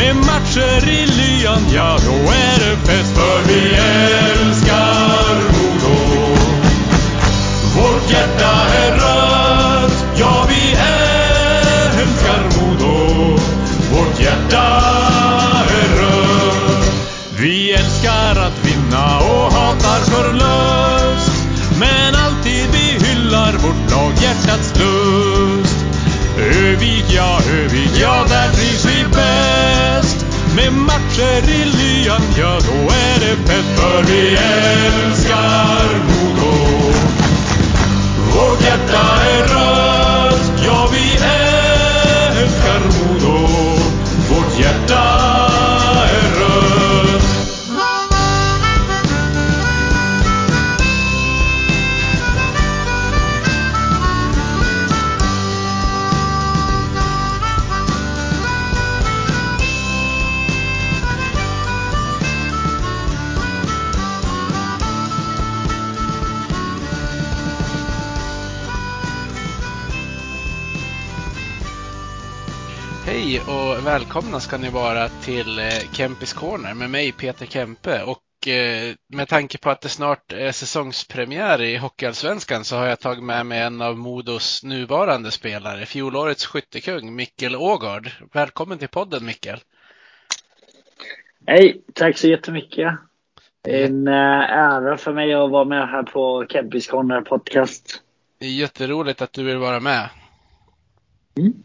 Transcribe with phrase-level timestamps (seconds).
[0.00, 3.14] Med matcher i lyan, ja, då är det fest.
[3.14, 4.29] För vi är.
[31.20, 33.64] Med matcher lyan, ja, då är det fett.
[33.76, 35.19] För vi älskar
[73.90, 79.28] välkomna ska ni vara till eh, Kempis Corner med mig Peter Kempe och eh, med
[79.28, 83.60] tanke på att det snart är säsongspremiär i Hockeyallsvenskan så har jag tagit med mig
[83.60, 88.10] en av Modos nuvarande spelare, fjolårets skyttekung Mikkel Ågård.
[88.32, 89.58] Välkommen till podden Mikkel!
[91.46, 92.94] Hej, tack så jättemycket.
[93.62, 98.02] Det är en eh, ära för mig att vara med här på Kempis Corner podcast.
[98.38, 100.08] Det är jätteroligt att du vill vara med.
[101.38, 101.62] Mm.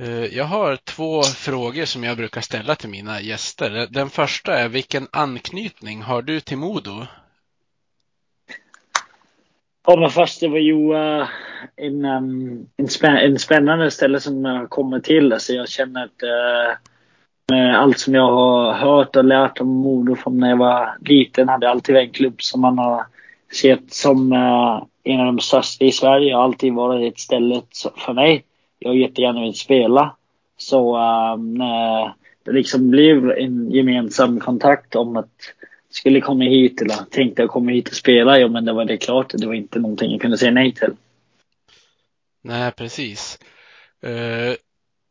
[0.00, 3.86] Eh, jag har två frågor som jag brukar ställa till mina gäster.
[3.90, 7.06] Den första är vilken anknytning har du till Modo?
[9.86, 10.94] Ja, men först det var ju
[11.76, 15.32] en, um, en, en spännande ställe som jag kommer till.
[15.32, 16.76] Alltså jag känner att uh,
[17.48, 21.48] med allt som jag har hört och lärt om Modo från när jag var liten
[21.48, 23.06] hade jag alltid varit en klubb som man har
[23.52, 27.62] sett som uh, en av de största i Sverige och alltid varit ett ställe
[27.96, 28.44] för mig.
[28.82, 30.16] Jag jättegärna vill spela.
[30.56, 32.14] Så um, när
[32.44, 35.54] det liksom blev en gemensam kontakt om att
[35.90, 38.96] skulle komma hit eller tänkte jag komma hit och spela, ja men det var det
[38.96, 39.32] klart.
[39.34, 40.96] Det var inte någonting jag kunde säga nej till.
[42.42, 43.38] Nej, precis.
[44.02, 44.54] Eh,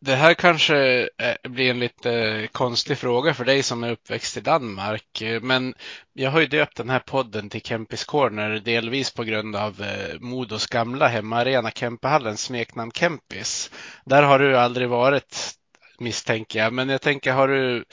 [0.02, 4.38] det här kanske eh, blir en lite eh, konstig fråga för dig som är uppväxt
[4.38, 5.74] i Danmark, eh, men
[6.14, 9.86] jag har ju döpt den här podden till Kempis Corner delvis på grund av
[10.20, 13.72] Modos gamla hemmaarena Kempehallen, smeknamn Kempis.
[14.06, 15.54] Där har du aldrig varit
[16.00, 17.86] misstänker jag, men jag tänker har du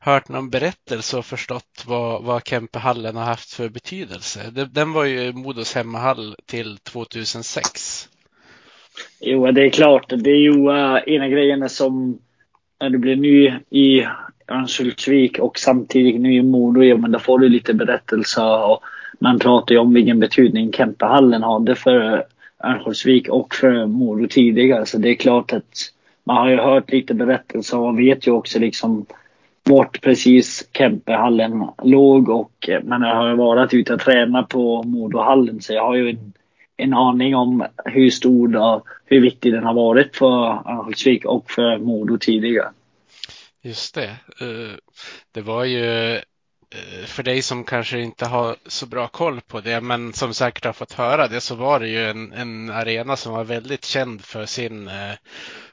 [0.00, 4.50] hört någon berättelse och förstått vad, vad Kempehallen har haft för betydelse?
[4.50, 8.08] Den var ju Modos hemmahall till 2006.
[9.20, 10.12] Jo, det är klart.
[10.16, 12.18] Det är ju uh, ena grejerna som
[12.80, 14.06] när du blir ny i
[14.48, 18.82] Örnsköldsvik och samtidigt ny i Modo, ja men då får du lite berättelser och
[19.20, 22.24] man pratar ju om vilken betydning Kempehallen hade för
[22.64, 24.86] Örnsköldsvik och för Modo tidigare.
[24.86, 25.92] Så det är klart att
[26.24, 29.06] man har ju hört lite berättelser och vet ju också liksom
[29.64, 35.60] vart precis Kempehallen låg och eh, man har ju varit ute och tränat på Modohallen
[35.60, 36.32] så jag har ju en,
[36.82, 40.26] en aning om hur stor och hur viktig den har varit för
[40.70, 42.72] Örnsköldsvik och för Modo tidigare.
[43.62, 44.10] Just det.
[44.40, 44.76] Eh,
[45.32, 49.80] Det var ju eh, för dig som kanske inte har så bra koll på det,
[49.80, 53.32] men som säkert har fått höra det, så var det ju en, en arena som
[53.32, 55.12] var väldigt känd för sin, eh,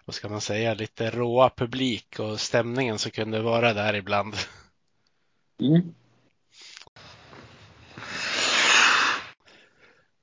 [0.05, 4.33] vad ska man säga, lite råa publik och stämningen som kunde vara där ibland.
[5.62, 5.94] Mm.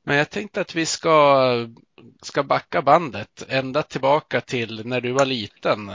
[0.08, 1.66] Men jag tänkte att vi ska,
[2.22, 5.86] ska backa bandet ända tillbaka till när du var liten.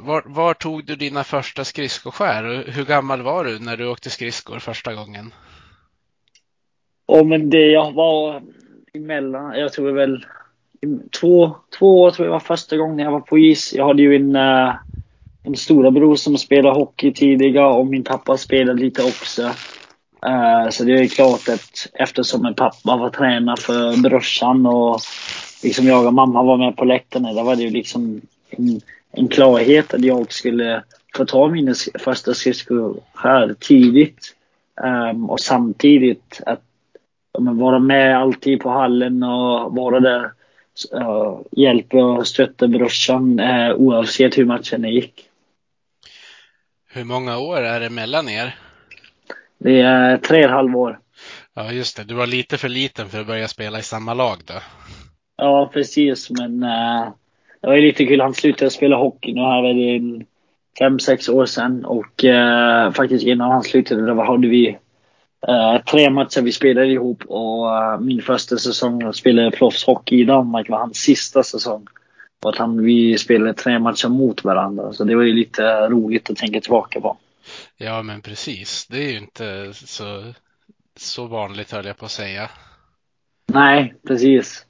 [0.00, 2.64] Var, var tog du dina första skridskoskär?
[2.66, 5.34] Hur gammal var du när du åkte skridskor första gången?
[7.06, 8.42] Oh, men det jag var
[8.94, 10.24] emellan, jag tror väl
[11.20, 13.74] två, två år tror jag var första gången jag var på is.
[13.74, 14.74] Jag hade ju en, eh,
[15.42, 19.50] en storebror som spelade hockey tidigare och min pappa spelade lite också.
[20.26, 25.00] Eh, så det är klart att eftersom min pappa var tränare för brorsan och
[25.62, 28.20] liksom jag och mamma var med på läktarna, då var det ju liksom
[28.50, 28.80] en,
[29.12, 30.82] en klarhet att jag skulle
[31.16, 34.36] få ta mina första skridskor här tidigt.
[34.82, 36.62] Um, och samtidigt att
[37.38, 40.30] men, vara med alltid på hallen och vara där.
[40.94, 45.26] Uh, hjälpa och stötta brorsan uh, oavsett hur matchen gick.
[46.92, 48.54] Hur många år är det mellan er?
[49.64, 50.98] Det är tre och ett halvt år.
[51.54, 52.04] Ja, just det.
[52.04, 54.54] Du var lite för liten för att börja spela i samma lag då.
[55.36, 56.30] Ja, precis.
[56.30, 57.08] Men uh,
[57.60, 58.20] det var ju lite kul.
[58.20, 60.24] Han slutade spela hockey nu här är det
[60.78, 61.84] fem, sex år sedan.
[61.84, 64.78] Och uh, faktiskt innan han slutade då hade vi
[65.48, 67.22] uh, tre matcher vi spelade ihop.
[67.26, 67.66] Och
[68.02, 71.86] min första säsong spelade jag proffshockey i Danmark var hans sista säsong.
[72.44, 74.92] Och att han, vi spelade tre matcher mot varandra.
[74.92, 77.16] Så det var ju lite roligt att tänka tillbaka på.
[77.82, 78.86] Ja, men precis.
[78.86, 80.34] Det är ju inte så,
[80.96, 82.50] så vanligt höll jag på att säga.
[83.46, 84.66] Nej, precis.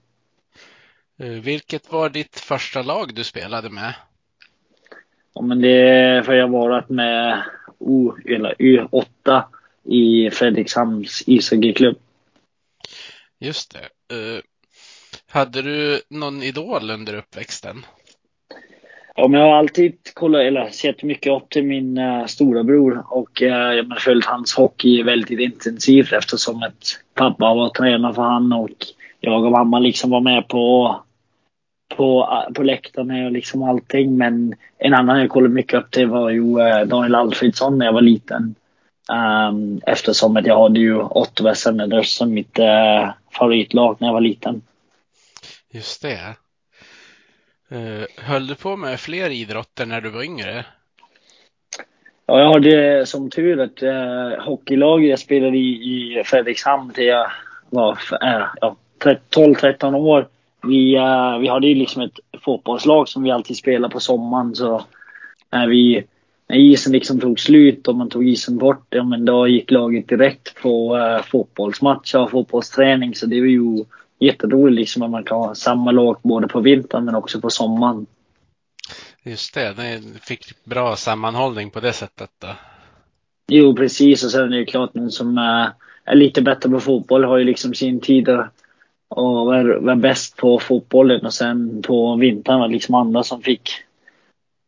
[1.17, 3.95] Vilket var ditt första lag du spelade med?
[5.35, 7.45] Ja, men det för jag har varit med
[7.79, 9.43] O, eller U8
[9.85, 11.99] i Fredrikshamns ishockeyklubb.
[13.39, 14.15] Just det.
[14.17, 14.41] Uh,
[15.29, 17.87] hade du någon idol under uppväxten?
[19.21, 22.65] Ja, men jag har alltid kollat, eller sett mycket upp till min eh, uh, stora
[22.65, 28.15] bror och uh, jag har följt hans hockey väldigt intensivt eftersom att pappa var tränare
[28.15, 28.71] för han och
[29.21, 30.97] jag och mamma liksom var med på
[31.97, 34.17] på, eh, på läktarna och liksom allting.
[34.17, 36.55] Men en annan jag kollade mycket upp till var ju
[36.87, 38.55] Daniel Alfredsson när jag var liten.
[39.13, 44.21] Um, eftersom att jag hade ju Ottawa Senators som mitt uh, favoritlag när jag var
[44.21, 44.63] liten.
[45.71, 46.37] Just det.
[47.73, 50.65] Uh, höll du på med fler idrotter när du var yngre?
[52.31, 57.31] Ja, jag hade som tur ett eh, hockeylag jag spelade i, i Fredrikshamn till jag
[57.71, 58.77] var eh, ja,
[59.35, 60.29] 12-13 år.
[60.63, 64.55] Vi, eh, vi hade ju liksom ett fotbollslag som vi alltid spelade på sommaren.
[64.55, 64.85] Så
[65.53, 66.05] när, vi,
[66.49, 70.09] när isen liksom tog slut och man tog isen bort, ja men då gick laget
[70.09, 73.15] direkt på eh, fotbollsmatcher och fotbollsträning.
[73.15, 73.85] Så det var ju
[74.21, 78.07] jätteroligt liksom att man kan ha samma lag både på vintern men också på sommaren.
[79.23, 82.49] Just det, ni fick bra sammanhållning på det sättet då.
[83.49, 84.25] Jo, precis.
[84.25, 87.45] Och sen är det ju klart någon som är lite bättre på fotboll har ju
[87.45, 88.29] liksom sin tid
[89.09, 93.43] och var, var bäst på fotbollen och sen på vintern var det liksom andra som
[93.43, 93.71] fick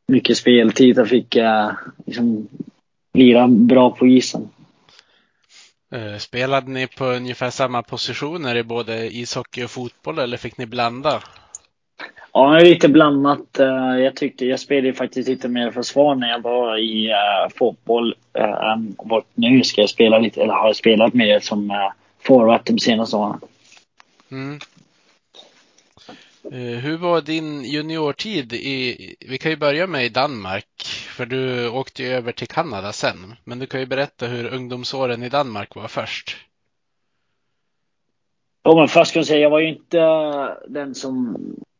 [0.09, 1.71] mycket speltid och fick uh,
[2.07, 2.49] liksom
[3.15, 4.49] lira bra på isen.
[6.19, 11.23] Spelade ni på ungefär samma positioner i både ishockey och fotboll eller fick ni blanda?
[12.33, 13.47] Ja, lite blandat.
[13.99, 19.23] Jag tyckte jag spelade faktiskt lite mer försvar när jag var i uh, fotboll uh,
[19.35, 23.41] nu ska jag spela lite, eller har spelat mer som uh, forward de senaste åren.
[24.31, 24.59] Mm.
[26.81, 32.03] Hur var din juniortid i, vi kan ju börja med i Danmark, för du åkte
[32.03, 33.35] ju över till Kanada sen.
[33.44, 36.37] Men du kan ju berätta hur ungdomsåren i Danmark var först.
[38.62, 41.37] Ja, men först kan jag säga, jag var ju inte eh, den som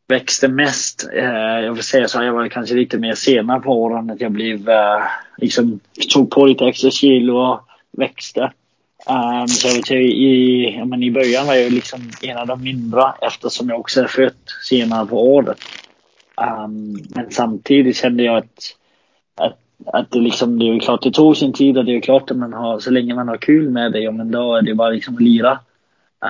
[0.07, 1.09] växte mest.
[1.13, 4.21] Eh, jag vill säga så, här, jag var kanske lite mer senare på åren, att
[4.21, 5.03] jag blev, eh,
[5.37, 5.79] liksom,
[6.13, 7.59] tog på lite extra kilo och
[7.91, 8.51] växte.
[9.07, 12.63] Um, så jag vet, i, ja, men I början var jag liksom en av de
[12.63, 14.33] mindre eftersom jag också är född
[14.63, 15.57] senare på året.
[16.35, 18.75] Um, men samtidigt kände jag att,
[19.35, 22.31] att, att det, liksom, det är klart det tog sin tid och det är klart
[22.31, 24.75] att man har, så länge man har kul med det, ja, men då är det
[24.75, 25.59] bara liksom att lira.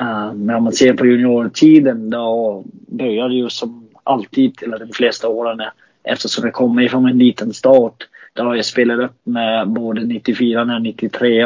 [0.02, 4.90] Uh, men om man ser på juniortiden då börjar det ju som alltid, eller de
[4.94, 5.62] flesta åren,
[6.04, 8.08] eftersom jag kommer ifrån en liten start.
[8.34, 11.46] Då har jag spelat upp med både 94 och 93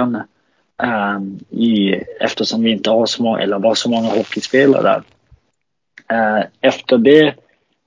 [0.83, 5.03] Um, eh, i, eftersom vi inte har så många, eller var så många hockeyspelare där.
[6.13, 7.35] Uh, efter det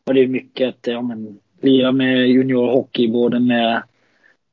[0.04, 3.82] var det mycket att ja, men, lira med juniorhockey både med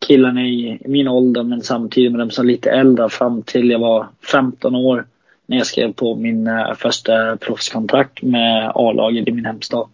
[0.07, 3.79] killarna i min ålder men samtidigt med dem som är lite äldre fram till jag
[3.79, 5.07] var 15 år
[5.45, 9.89] när jag skrev på min uh, första proffskontrakt med A-laget i min hemstad.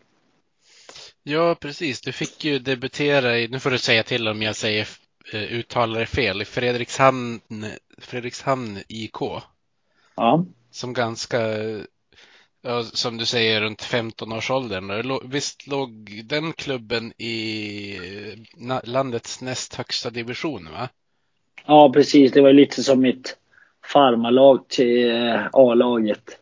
[1.24, 2.02] Ja, precis.
[2.02, 4.88] Du fick ju debutera i, nu får du säga till om jag säger
[5.34, 7.40] uttalar det fel, i Fredrikshamn,
[7.98, 9.18] Fredrikshamn IK.
[10.16, 10.46] Ja.
[10.72, 11.40] Som ganska,
[12.66, 15.30] ja, som du säger, runt 15-årsåldern.
[15.30, 17.98] Visst låg den klubben i
[18.84, 20.90] landets näst högsta division, va?
[21.66, 22.32] Ja, precis.
[22.32, 23.38] Det var lite som mitt
[23.86, 25.12] farmarlag till
[25.54, 26.40] A-laget.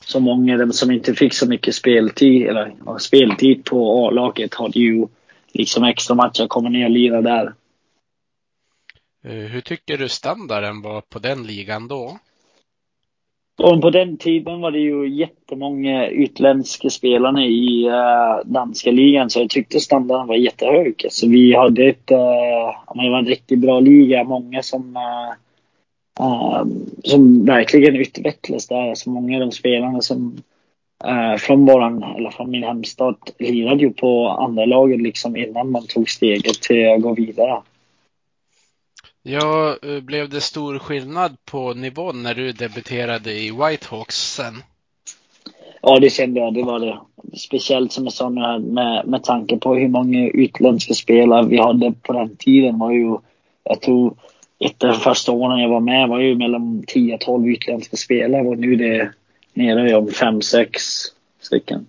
[0.00, 5.06] Så många som inte fick så mycket speltid, eller ja, speltid på A-laget hade ju
[5.52, 7.54] liksom extra matcher, kommer ner och lira där.
[9.22, 12.18] Hur tycker du standarden var på den ligan då?
[13.62, 19.40] Och på den tiden var det ju jättemånga utländska spelare i uh, danska ligan så
[19.40, 21.06] jag tyckte standarden var jättehög.
[21.10, 24.24] Så vi hade ett, uh, det var en riktigt bra liga.
[24.24, 25.32] Många som, uh,
[26.26, 26.64] uh,
[27.04, 28.88] som verkligen utvecklades där.
[28.88, 30.42] Alltså många av de spelarna som
[31.06, 35.86] uh, från våran, eller från min hemstad lirade ju på andra laget liksom innan man
[35.86, 37.60] tog steget till att gå vidare.
[39.22, 44.54] Ja, eh, blev det stor skillnad på nivån när du debuterade i Whitehawks sen?
[45.82, 46.54] Ja, det kände jag.
[46.54, 47.00] Det var det.
[47.38, 51.92] Speciellt som jag sa med, med, med tanke på hur många utländska spelare vi hade
[52.02, 52.78] på den tiden.
[52.78, 53.16] var ju,
[53.64, 54.14] jag tror
[54.58, 58.58] ett av de första åren jag var med var ju mellan 10-12 utländska spelare och
[58.58, 59.12] nu är det
[59.54, 60.66] nere om 5-6
[61.40, 61.86] stycken.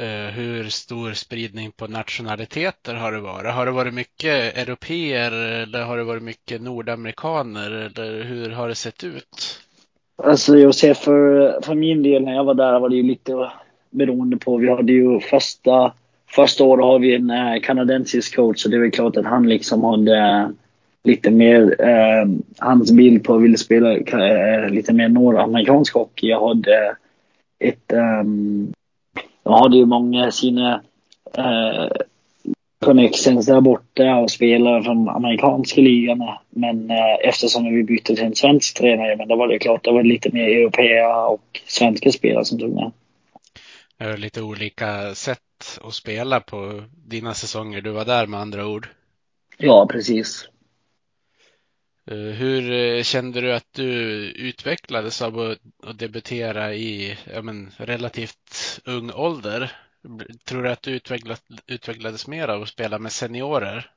[0.00, 3.54] Eh, hur stor spridning på nationaliteter har det varit?
[3.54, 8.74] Har det varit mycket europeer eller har det varit mycket nordamerikaner eller hur har det
[8.74, 9.60] sett ut?
[10.22, 13.50] Alltså jag ser för, för min del när jag var där var det ju lite
[13.90, 14.56] beroende på.
[14.56, 15.92] Vi hade ju första,
[16.26, 19.48] första året har vi en eh, kanadensisk coach så det är väl klart att han
[19.48, 20.48] liksom hade eh,
[21.04, 22.28] lite mer, eh,
[22.58, 26.28] hans bild på att ville spela eh, lite mer nordamerikansk hockey.
[26.28, 26.96] Jag hade
[27.58, 28.72] ett um,
[29.42, 30.82] de hade ju många sina
[31.36, 31.88] eh,
[32.84, 36.28] connections där borta och spelare från amerikanska ligan.
[36.50, 39.92] Men eh, eftersom vi bytte till en svensk tränare, men då var det klart, det
[39.92, 42.92] var lite mer europea och svenska spelare som tog med.
[44.18, 45.38] Lite olika sätt
[45.84, 48.88] att spela på dina säsonger du var där med andra ord.
[49.58, 50.48] Ja, precis.
[52.10, 53.92] Eh, hur eh, kände du att du
[54.30, 59.72] utvecklades av att debutera i men, relativt ung ålder?
[60.44, 61.00] Tror du att du
[61.66, 63.90] utvecklades mer av att spela med seniorer?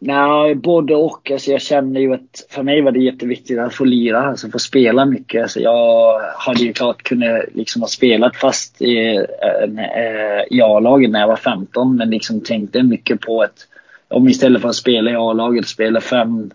[0.00, 1.30] Nej, både och.
[1.30, 4.58] Alltså jag kände ju att för mig var det jätteviktigt att få lira, alltså få
[4.58, 5.42] spela mycket.
[5.42, 11.20] Alltså jag hade ju klart kunnat liksom ha spelat fast i, eh, i A-laget när
[11.20, 13.66] jag var 15, men liksom tänkte mycket på att
[14.08, 16.50] om istället för att spela i A-laget, spela fem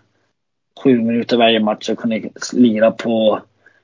[0.82, 2.20] sju minuter varje match och kunna
[2.52, 3.40] lira på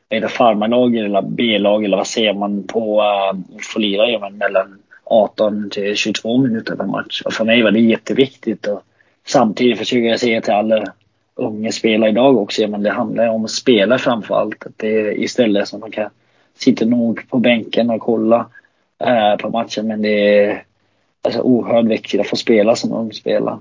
[0.09, 4.79] är farmarlag eller B-lag eller vad ser man på eh, uh, få lira ja, mellan
[5.05, 7.23] 18 till 22 minuter per match.
[7.25, 8.67] Och för mig var det jätteviktigt.
[8.67, 8.83] Och
[9.27, 10.85] samtidigt försöker jag säga till alla
[11.35, 14.67] unga spelare idag också, ja, men det handlar om att spela framför allt.
[14.67, 16.11] Att det är istället som man kan
[16.59, 18.47] sitta nog på bänken och kolla
[19.07, 19.87] uh, på matchen.
[19.87, 20.63] Men det är
[21.23, 23.59] alltså, oerhört viktigt att få spela som ung spelare.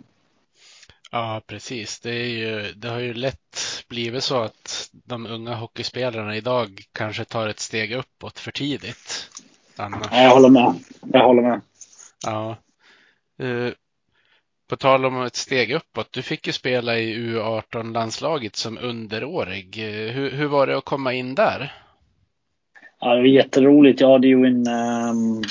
[1.14, 2.00] Ja, precis.
[2.00, 7.26] Det, är ju, det har ju lätt blivit så att de unga hockeyspelarna idag kanske
[7.26, 9.30] tar ett steg uppåt för tidigt.
[9.78, 10.08] Annars.
[10.12, 10.74] Jag håller med.
[11.14, 11.62] Jag håller med.
[12.26, 12.58] Ja.
[13.44, 13.72] Uh,
[14.70, 16.14] på tal om ett steg uppåt.
[16.14, 19.78] Du fick ju spela i U18-landslaget som underårig.
[19.78, 21.74] Uh, hur, hur var det att komma in där?
[23.00, 24.02] Ja, det var jätteroligt.
[24.02, 25.44] Jag hade ju en um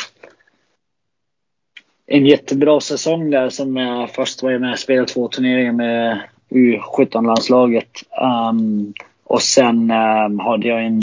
[2.12, 6.20] en jättebra säsong där som jag först var jag med och spelade två turneringar med
[6.50, 7.88] U17-landslaget.
[8.22, 8.92] Um, ehm,
[9.24, 11.02] och sen um, hade jag en,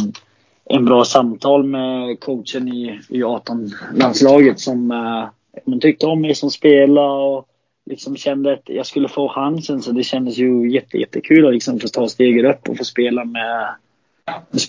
[0.66, 7.48] en bra samtal med coachen i U18-landslaget som uh, tyckte om mig som spelare och
[7.86, 9.82] liksom kände att jag skulle få chansen.
[9.82, 13.26] Så det kändes ju jätte, jättekul att liksom få ta steget upp och få spela
[13.26, 13.76] med,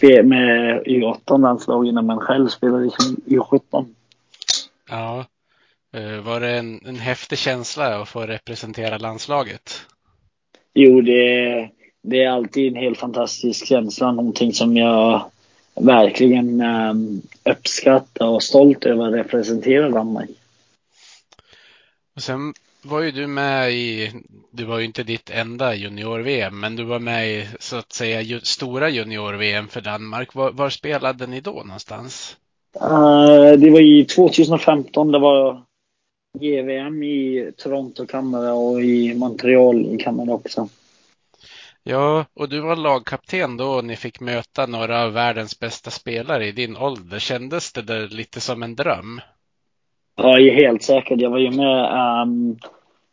[0.03, 3.87] med, med U18-landslaget när man själv spelade liksom U17.
[4.91, 5.25] Ja,
[6.23, 9.87] var det en, en häftig känsla att få representera landslaget?
[10.75, 11.71] Jo, det,
[12.03, 14.13] det är alltid en helt fantastisk känsla.
[14.13, 15.31] Någonting som jag
[15.75, 20.31] verkligen um, uppskattar och stolt över att representera Danmark.
[22.17, 24.13] Och sen var ju du med i,
[24.51, 28.41] du var ju inte ditt enda junior-VM, men du var med i så att säga
[28.43, 30.35] stora junior-VM för Danmark.
[30.35, 32.37] Var, var, spelade ni då någonstans?
[32.81, 35.13] Uh, det var i 2015.
[35.13, 35.63] Det var
[36.39, 40.69] GVM i Toronto, Kanada och i Montreal i Kanada också.
[41.83, 46.47] Ja, och du var lagkapten då och ni fick möta några av världens bästa spelare
[46.47, 47.19] i din ålder.
[47.19, 49.21] Kändes det där lite som en dröm?
[50.17, 51.21] Ja, helt säkert.
[51.21, 52.59] Jag var ju med um,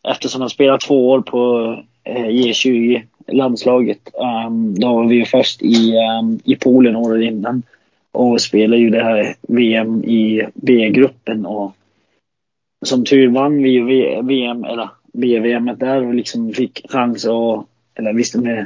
[0.07, 1.67] eftersom jag spelat två år på
[2.09, 4.09] uh, J20 landslaget.
[4.47, 7.63] Um, då var vi ju först i, um, i Polen året innan
[8.11, 11.75] och spelade ju det här VM i B-gruppen och
[12.85, 13.85] som tur vann vi ju
[14.21, 17.65] VM, eller BVM där och liksom fick chans att,
[17.95, 18.65] eller visste med,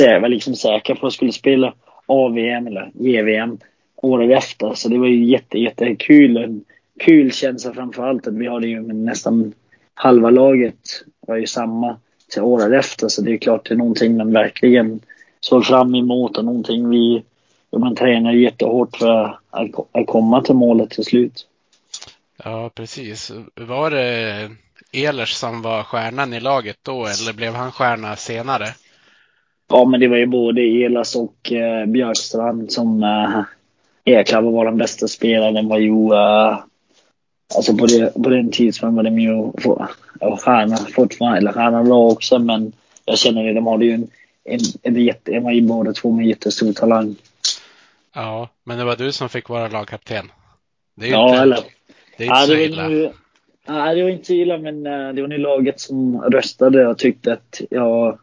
[0.00, 1.74] jag var liksom säker på att skulle spela
[2.06, 3.58] AVM eller JVM
[3.96, 4.74] året efter.
[4.74, 6.36] Så det var ju jätte, jättekul.
[6.36, 6.64] En
[6.98, 9.52] kul känsla framförallt att vi hade ju nästan
[9.94, 11.96] halva laget var ju samma
[12.28, 13.08] till året efter.
[13.08, 15.00] Så det är klart det är någonting man verkligen
[15.40, 17.22] såg fram emot och någonting vi
[17.78, 19.38] man tränar jättehårt för
[19.90, 21.46] att komma till målet till slut.
[22.44, 23.32] Ja, precis.
[23.54, 24.50] Var det
[24.92, 28.66] Ehlers som var stjärnan i laget då eller blev han stjärna senare?
[29.68, 33.42] Ja, men det var ju både Elas och eh, Björkstrand som eh,
[34.04, 35.62] Ekla var de bästa spelarna.
[35.62, 36.58] var ju eh,
[37.54, 39.52] Alltså på, det, på den tiden var de ju
[40.38, 42.72] stjärna fortfarande, eller stjärna då också, men
[43.04, 44.08] jag känner det, de hade ju en,
[44.44, 47.16] en, en, jätte, en var ju båda två med jättestor talang.
[48.14, 50.32] Ja, men det var du som fick vara lagkapten.
[50.94, 51.58] Det är ja, inte, eller?
[52.16, 52.88] Det är inte ja, så illa.
[52.88, 53.12] Nu,
[53.68, 56.98] nej, det var inte så illa, men uh, det var ni laget som röstade och
[56.98, 58.18] tyckte att jag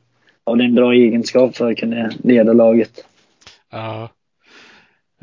[0.46, 3.06] hade en bra egenskap för att kunna leda laget.
[3.72, 4.10] Ja.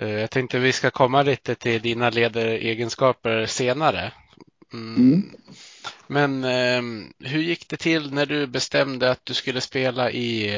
[0.02, 4.12] Uh, jag tänkte vi ska komma lite till dina ledaregenskaper senare.
[4.72, 4.96] Mm.
[4.96, 5.22] Mm.
[6.06, 10.50] Men uh, hur gick det till när du bestämde att du skulle spela i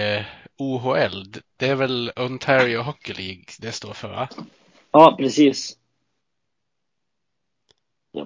[0.58, 1.24] OHL?
[1.56, 4.28] Det är väl Ontario Hockey League det står för va?
[4.92, 5.76] Ja, precis.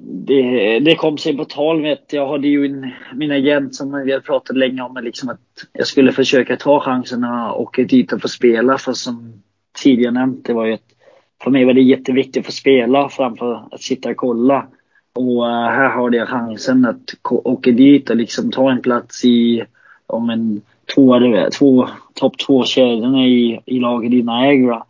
[0.01, 4.03] Det, det kom sig på tal med att jag hade ju en, min agent som
[4.05, 5.41] vi har pratat länge om liksom att
[5.73, 8.79] jag skulle försöka ta chanserna och dit och få spela.
[8.79, 9.43] För som
[9.83, 10.95] tidigare nämnt, det var ju ett,
[11.43, 14.67] för mig var det jätteviktigt att få spela framför att sitta och kolla.
[15.13, 19.65] Och eh, här har jag chansen att åka dit och liksom ta en plats i
[20.07, 20.63] om en
[20.95, 21.21] två,
[21.59, 24.85] två topp två kedjorna i, i laget i Niagara.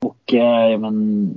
[0.00, 1.28] Och uh, men,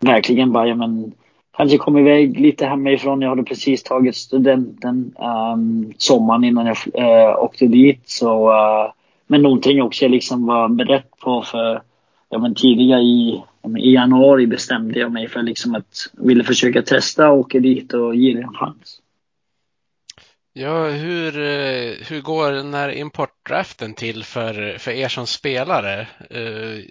[0.00, 1.12] verkligen bara, men,
[1.56, 3.22] kanske kom iväg lite hemifrån.
[3.22, 8.02] Jag hade precis tagit studenten um, sommaren innan jag uh, åkte dit.
[8.04, 8.92] Så, uh,
[9.26, 11.82] men någonting också jag liksom var beredd på för
[12.28, 13.42] ja, men tidigare i,
[13.78, 18.14] i januari bestämde jag mig för liksom att ville försöka testa och åka dit och
[18.14, 18.98] ge det en chans.
[20.54, 26.00] Ja, hur, eh, hur går den här importdraften till för, för er som spelare?
[26.34, 26.84] Uh,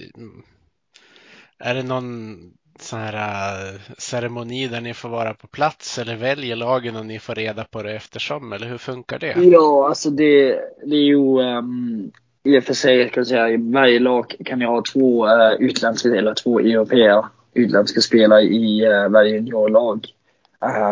[1.59, 2.37] är det någon
[2.83, 7.19] sån här eh, ceremoni där ni får vara på plats eller väljer lagen och ni
[7.19, 8.53] får reda på det eftersom?
[8.53, 9.35] Eller hur funkar det?
[9.37, 12.11] Ja, alltså det, det är ju um,
[12.43, 15.53] i och för sig, kan jag säga, i varje lag kan jag ha två uh,
[15.59, 20.07] utländska eller två europeer, utländska spelare i uh, varje juniorlag.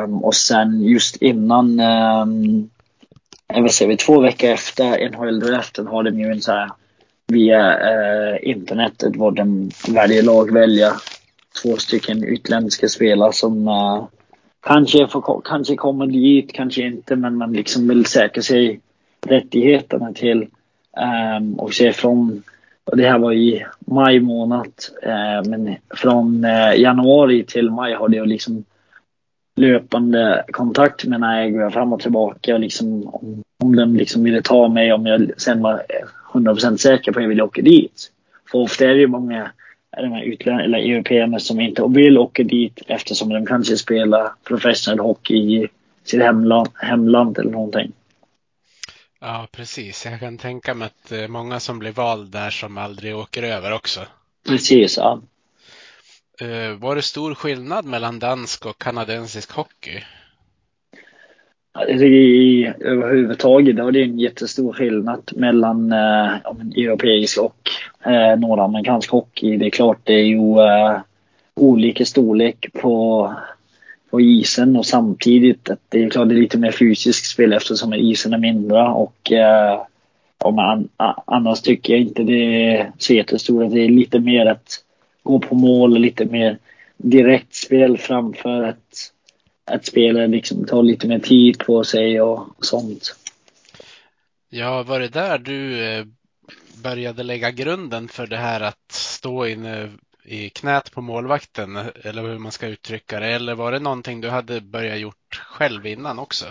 [0.03, 2.69] Um, och sen just innan, um,
[3.47, 6.71] jag vill säga, två veckor efter NHL-draften har de ju en så här
[7.27, 10.91] via uh, internetet vad de varje lag väljer
[11.63, 14.07] två stycken utländska spelare som uh,
[14.61, 18.79] kanske, får, kanske kommer dit, kanske inte, men man liksom vill säkra sig
[19.27, 20.47] rättigheterna till
[21.37, 22.43] um, och se från
[22.83, 24.71] och det här var i maj månad.
[25.05, 28.63] Uh, men från uh, januari till maj hade jag liksom
[29.55, 32.57] löpande kontakt med Niagara fram och tillbaka.
[32.57, 35.81] Liksom, om, om de liksom ville ta mig, om jag sen var
[36.33, 38.11] 100% säker på att jag ville åka dit.
[38.51, 39.51] För ofta är det ju många
[39.97, 44.99] de här utländska eller européerna som inte vill åka dit eftersom de kanske spelar professionell
[44.99, 45.67] hockey i
[46.03, 47.91] sitt hemland, hemland eller någonting.
[49.21, 50.05] Ja, precis.
[50.05, 53.43] Jag kan tänka mig att det är många som blir vald där som aldrig åker
[53.43, 54.05] över också.
[54.47, 55.21] Precis, ja.
[56.41, 60.03] Eh, var det stor skillnad mellan dansk och kanadensisk hockey?
[61.79, 66.35] Alltså, I, överhuvudtaget då, det är en jättestor skillnad mellan eh,
[66.75, 67.69] europeisk och
[68.11, 69.57] eh, nordamerikansk hockey.
[69.57, 70.99] Det är klart det är ju eh,
[71.55, 73.33] olika storlek på,
[74.09, 77.93] på isen och samtidigt att det är klart det är lite mer fysiskt spel eftersom
[77.93, 79.81] isen är mindre och eh,
[80.37, 80.89] om man,
[81.25, 83.71] annars tycker jag inte det är så jättestort.
[83.71, 84.83] Det är lite mer att
[85.23, 86.57] gå på mål och lite mer
[86.97, 89.11] direkt spel framför att,
[89.69, 93.15] att spelaren liksom tar lite mer tid på sig och sånt.
[94.49, 96.05] Ja, var det där du eh,
[96.83, 99.89] började lägga grunden för det här att stå inne
[100.25, 103.27] i knät på målvakten eller hur man ska uttrycka det?
[103.27, 106.45] Eller var det någonting du hade börjat gjort själv innan också?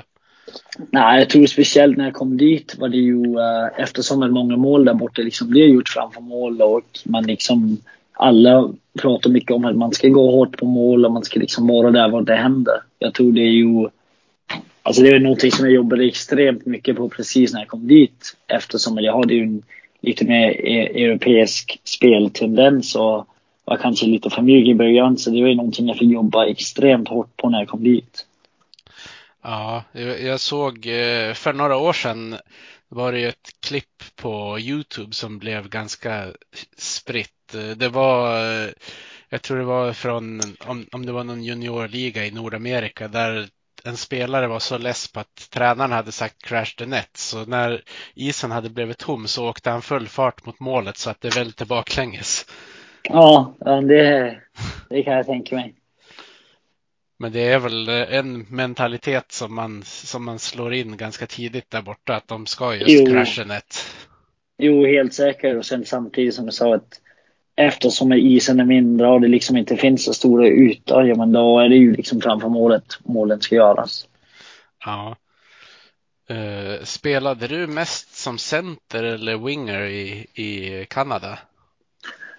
[0.90, 4.85] Nej, jag tror speciellt när jag kom dit var det ju uh, eftersom många mål
[4.85, 7.78] där borta liksom blev gjort framför mål och man liksom
[8.18, 8.68] alla
[9.02, 11.90] pratar mycket om att man ska gå hårt på mål och man ska liksom vara
[11.90, 12.83] där var det händer.
[12.98, 13.88] Jag tror det är ju
[14.83, 18.37] Alltså det är någonting som jag jobbade extremt mycket på precis när jag kom dit
[18.46, 19.62] eftersom jag hade ju en
[20.00, 23.26] lite mer e-, europeisk speltendens och
[23.64, 25.18] var kanske lite för mjuk i början.
[25.18, 28.26] Så det var ju någonting jag fick jobba extremt hårt på när jag kom dit.
[29.42, 29.85] Ja,
[30.22, 32.37] jag såg eh, för några år sedan
[32.88, 36.26] var det ett klipp på Youtube som blev ganska
[36.76, 37.38] spritt.
[37.52, 38.40] Det var,
[39.28, 43.48] jag tror det var från, om, om det var någon juniorliga i Nordamerika där
[43.84, 47.11] en spelare var så less på att tränaren hade sagt crash the net.
[47.16, 47.82] Så när
[48.14, 51.64] isen hade blivit tom så åkte han full fart mot målet så att det välte
[51.64, 52.46] baklänges.
[53.02, 53.54] Ja,
[53.88, 54.40] det,
[54.90, 55.74] det kan jag tänka mig.
[57.18, 61.82] Men det är väl en mentalitet som man, som man slår in ganska tidigt där
[61.82, 63.06] borta, att de ska just Jo.
[63.06, 63.94] crasha net.
[64.58, 65.56] Jo, helt säkert.
[65.56, 67.00] Och sen samtidigt som jag sa att
[67.58, 71.58] eftersom isen är mindre och det liksom inte finns så stora ytor, ja men då
[71.58, 74.08] är det ju liksom framför målet målen ska göras.
[74.84, 75.16] Ja.
[76.28, 81.38] Eh, spelade du mest som center eller winger i, i Kanada?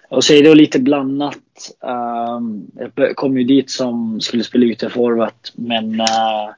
[0.08, 1.70] Och så är det lite blandat.
[1.80, 6.50] Um, jag kom ju dit som skulle spela ytterforward men uh,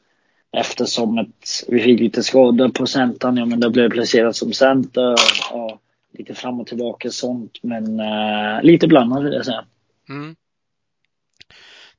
[0.52, 4.52] eftersom ett, vi fick lite skador på centern, ja men då blev jag placerad som
[4.52, 5.12] center
[5.52, 7.58] och lite fram och tillbaka och sånt.
[7.62, 9.64] Men uh, lite blandat vill jag säga.
[10.08, 10.36] Mm.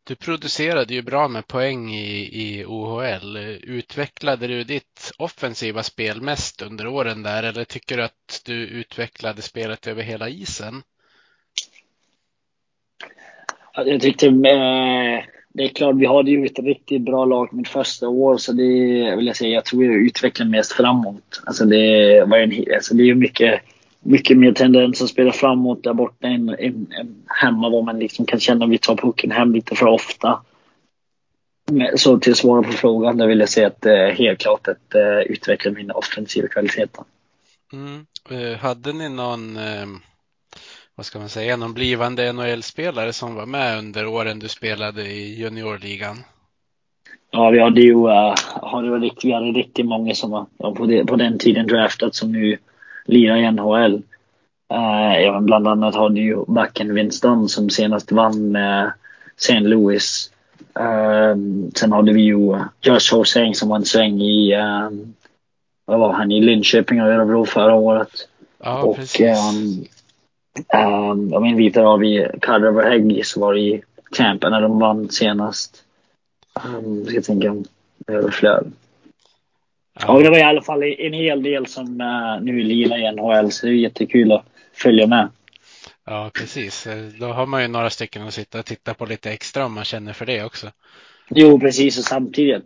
[0.05, 3.37] Du producerade ju bra med poäng i, i OHL.
[3.63, 9.41] Utvecklade du ditt offensiva spel mest under åren där eller tycker du att du utvecklade
[9.41, 10.83] spelet över hela isen?
[13.73, 15.23] Ja, Jag tyckte eh,
[15.53, 19.15] det är klart vi hade ju ett riktigt bra lag mitt första år så det
[19.15, 21.41] vill jag säga, jag tror jag utvecklade mest framåt.
[21.45, 23.61] Alltså det var en, alltså det är ju mycket,
[24.03, 28.25] mycket mer tendens att spela framåt där borta än, än, än hemma var man liksom
[28.25, 30.41] kan känna att vi tar pucken hem lite för ofta.
[31.71, 34.95] Men Så till svara på frågan, där vill jag säga att eh, helt klart att
[34.95, 37.03] eh, utveckla mina offensiva kvaliteter.
[37.73, 38.05] Mm.
[38.29, 39.85] Eh, Hade ni någon, eh,
[40.95, 45.35] vad ska man säga, någon blivande NHL-spelare som var med under åren du spelade i
[45.39, 46.17] juniorligan?
[47.31, 48.35] Ja, vi hade ju uh,
[49.23, 52.57] vi hade riktigt många som var det, på den tiden draftat som nu
[53.05, 54.01] lirar i NHL.
[54.69, 58.91] Men bland annat hade ju backen Winston som senast vann med
[59.37, 59.59] St.
[59.59, 60.31] Louis.
[60.79, 61.35] Uh,
[61.75, 64.89] sen hade vi ju Josh Hoseng som var en sväng i, uh,
[65.85, 68.27] vad var han, i Linköping och Örebro förra året.
[68.63, 69.21] Ja, och precis.
[70.73, 75.83] um, minns vidare har vi Carter Verhegg som var i Tampa när de vann senast.
[76.65, 77.65] Um, ska tänka om
[78.31, 78.63] fler.
[79.99, 83.51] Ja, det var i alla fall en hel del som uh, nu lirar i NHL
[83.51, 85.29] så det är jättekul att följa med.
[86.05, 86.87] Ja, precis.
[86.87, 89.73] Eh, Då har man ju några stycken att sitta och titta på lite extra om
[89.73, 90.67] man känner för det också.
[91.29, 92.63] Jo, precis och samtidigt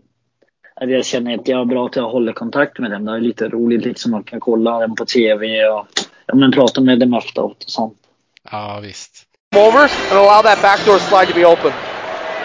[0.76, 3.06] att jag känner att jag är bra till att hålla kontakt med dem.
[3.06, 5.88] Det är lite roligt liksom att kan kolla dem på TV och
[6.26, 7.98] ja, men prata med dem efteråt och sånt.
[8.52, 9.28] Ja, visst.
[9.56, 11.72] over and allow that backdoor slide to be open.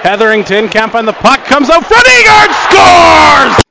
[0.02, 3.61] Hetherington can't find the puck, comes out front, scores!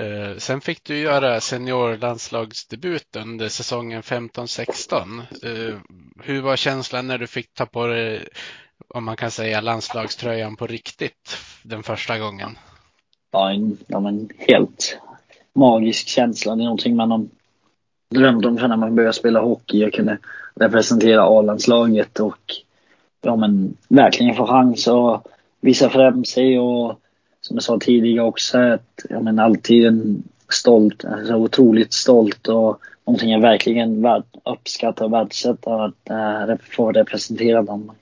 [0.00, 5.20] Eh, sen fick du göra seniorlandslagsdebut under säsongen 15-16.
[5.42, 5.76] Eh,
[6.22, 8.28] hur var känslan när du fick ta på dig,
[8.88, 12.58] om man kan säga, landslagströjan på riktigt den första gången?
[13.32, 14.98] Ja, en, ja men helt
[15.52, 16.56] magisk känsla.
[16.56, 17.26] Det är någonting man har
[18.10, 19.78] drömt om när man började spela hockey.
[19.78, 20.18] Jag kunde
[20.54, 22.54] representera A-landslaget och
[23.20, 25.26] ja, men verkligen få chans att
[25.60, 26.99] visa fram sig och
[27.40, 32.80] som jag sa tidigare också att ja, men alltid en stolt, alltså otroligt stolt och
[33.06, 37.98] någonting jag verkligen värd, uppskattar och värdesätter att äh, få representera Danmark.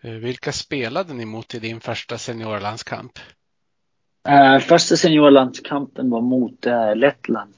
[0.00, 3.12] Eh, vilka spelade ni mot i din första seniorlandskamp?
[4.28, 7.54] Äh, första seniorlandskampen var mot äh, Lettland.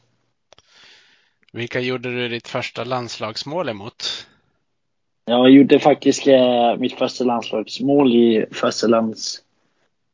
[1.52, 4.26] Vilka gjorde du ditt första landslagsmål emot?
[5.24, 6.26] Jag gjorde faktiskt
[6.78, 9.42] mitt första landslagsmål i första lands,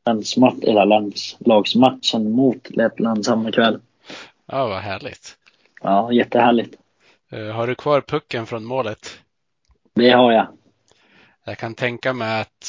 [0.09, 3.79] landsmatch, eller landslagsmatchen mot Lettland samma kväll.
[4.45, 5.37] Ja, vad härligt.
[5.81, 6.75] Ja, jättehärligt.
[7.31, 9.19] Eh, Har du kvar pucken från målet?
[9.95, 10.47] Det har jag.
[11.45, 12.65] Jag kan tänka mig att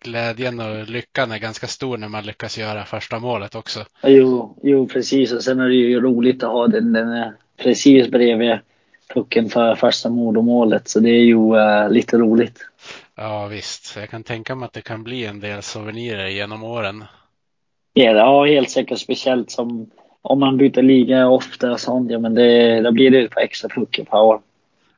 [0.00, 3.84] glädjen och lyckan är ganska stor när man lyckas göra första målet också.
[4.02, 5.32] Jo, jo precis.
[5.32, 8.58] Och sen är det ju roligt att ha den, den precis bredvid
[9.14, 10.88] pucken för första målet.
[10.88, 12.58] Så det är ju eh, lite roligt.
[13.16, 13.96] Ja, visst.
[13.96, 17.04] Jag kan tänka mig att det kan bli en del souvenirer genom åren.
[17.92, 18.98] Ja, helt säkert.
[18.98, 19.90] Speciellt som
[20.22, 22.10] om man byter liga ofta och sånt.
[22.10, 24.40] Ja, men det, då blir det ett par extra puckar per år.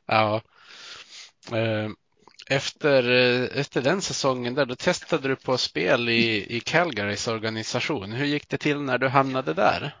[0.05, 0.41] Ja.
[1.51, 1.89] Eh,
[2.51, 8.11] Efter, eh, efter den säsongen där, då testade du på spel i, i Calgarys organisation.
[8.11, 9.95] Hur gick det till när du hamnade där?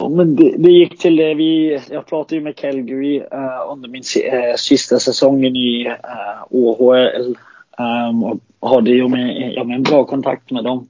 [0.00, 1.34] Ja, men det, det gick till det.
[1.34, 6.42] Vi, jag pratade ju med Calgary uh, under min uh, sista säsongen i uh, eh,
[6.50, 7.36] OHL.
[7.78, 8.22] Um, ehm,
[8.60, 10.88] och hade ju med, ja, med en bra kontakt med dem.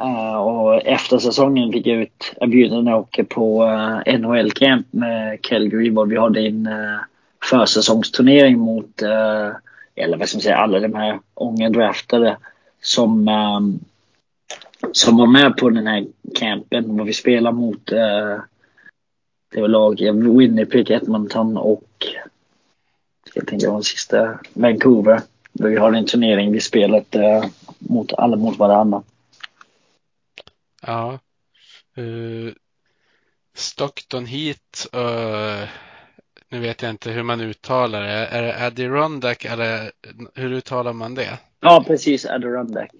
[0.00, 5.90] Uh, och efter säsongen fick jag ut erbjudande att åka på uh, NHL-camp med Calgary.
[5.90, 7.00] Var vi hade en uh,
[7.50, 9.56] försäsongsturnering mot, uh,
[9.96, 12.36] eller vad ska man säga, alla de här unga draftade
[12.82, 13.80] som, um,
[14.92, 16.96] som var med på den här campen.
[16.96, 18.40] Vad vi spelar mot uh,
[19.54, 20.00] det var lag
[20.38, 22.06] Winnipeg, Edmonton och
[23.34, 25.22] jag tänker den sista Vancouver.
[25.52, 27.44] Vi har en turnering vi spelat uh,
[27.78, 29.02] mot alla mot varandra.
[30.82, 31.18] Ja.
[31.98, 32.52] Uh,
[33.54, 34.86] Stockton Heat.
[34.94, 35.68] Uh,
[36.48, 38.26] nu vet jag inte hur man uttalar det.
[38.26, 39.92] Är det Adirondack eller
[40.34, 41.38] hur uttalar man det?
[41.60, 42.26] Ja, precis.
[42.26, 42.90] Adirondack.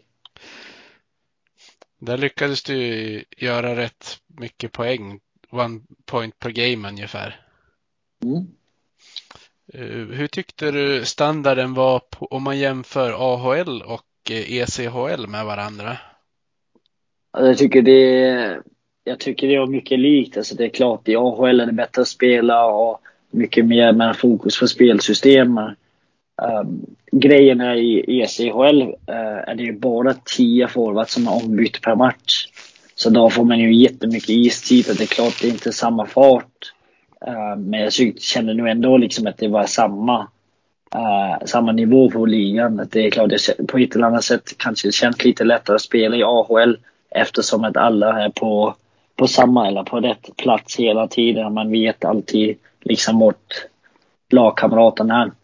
[2.01, 5.21] Där lyckades du göra rätt mycket poäng.
[5.51, 7.41] One point per game ungefär.
[8.25, 8.47] Mm.
[9.75, 15.97] Uh, hur tyckte du standarden var på, om man jämför AHL och ECHL med varandra?
[17.33, 18.63] Jag tycker det,
[19.05, 20.37] jag tycker det var mycket likt.
[20.37, 24.17] Alltså det är klart, i AHL är det bättre att spela och mycket mer med
[24.17, 25.61] fokus på spelsystem.
[26.41, 31.45] Um, grejen är i ECHL uh, eh, är det ju bara 10 forwards som är
[31.45, 32.47] ombytt per match.
[32.95, 36.07] Så då får man ju jättemycket istid och det är klart det är inte samma
[36.07, 36.73] fart.
[37.29, 40.21] Uh, men jag känner nu ändå liksom att det var samma,
[40.95, 42.81] uh, samma nivå på ligan.
[42.81, 45.75] Att det är klart, det på ett eller annat sätt kanske det känns lite lättare
[45.75, 46.79] att spela i AHL
[47.11, 48.75] eftersom att alla är på,
[49.17, 51.55] på samma eller på rätt plats hela tiden.
[51.55, 53.67] Man vet alltid liksom vart
[54.31, 55.40] lagkamraterna är.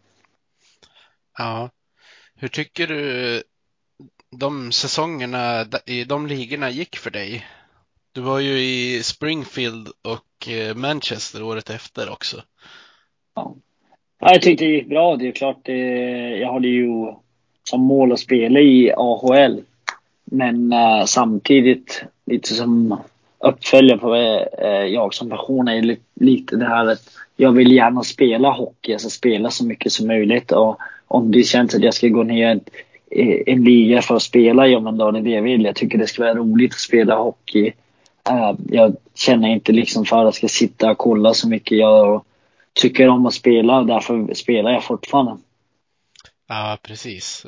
[1.38, 1.70] Ja.
[2.34, 3.42] Hur tycker du
[4.30, 7.46] de säsongerna i de ligorna gick för dig?
[8.12, 12.42] Du var ju i Springfield och eh, Manchester året efter också.
[13.34, 13.54] Ja.
[14.18, 15.16] Jag tyckte det gick bra.
[15.16, 15.78] Det är klart, det,
[16.38, 17.14] jag hade ju
[17.64, 19.62] som mål att spela i AHL.
[20.24, 23.00] Men uh, samtidigt, lite som
[23.38, 27.02] uppföljare på uh, jag som person är lite, lite det här att
[27.36, 30.52] jag vill gärna spela hockey, alltså spela så mycket som möjligt.
[30.52, 32.60] Och om det känns att jag ska gå ner
[33.46, 35.64] en liga för att spela, ja men då är det det jag vill.
[35.64, 37.72] Jag tycker det ska vara roligt att spela hockey.
[38.30, 41.78] Uh, jag känner inte liksom för att jag ska sitta och kolla så mycket.
[41.78, 42.24] Jag
[42.72, 45.36] tycker om att spela och därför spelar jag fortfarande.
[46.48, 47.46] Ja, precis.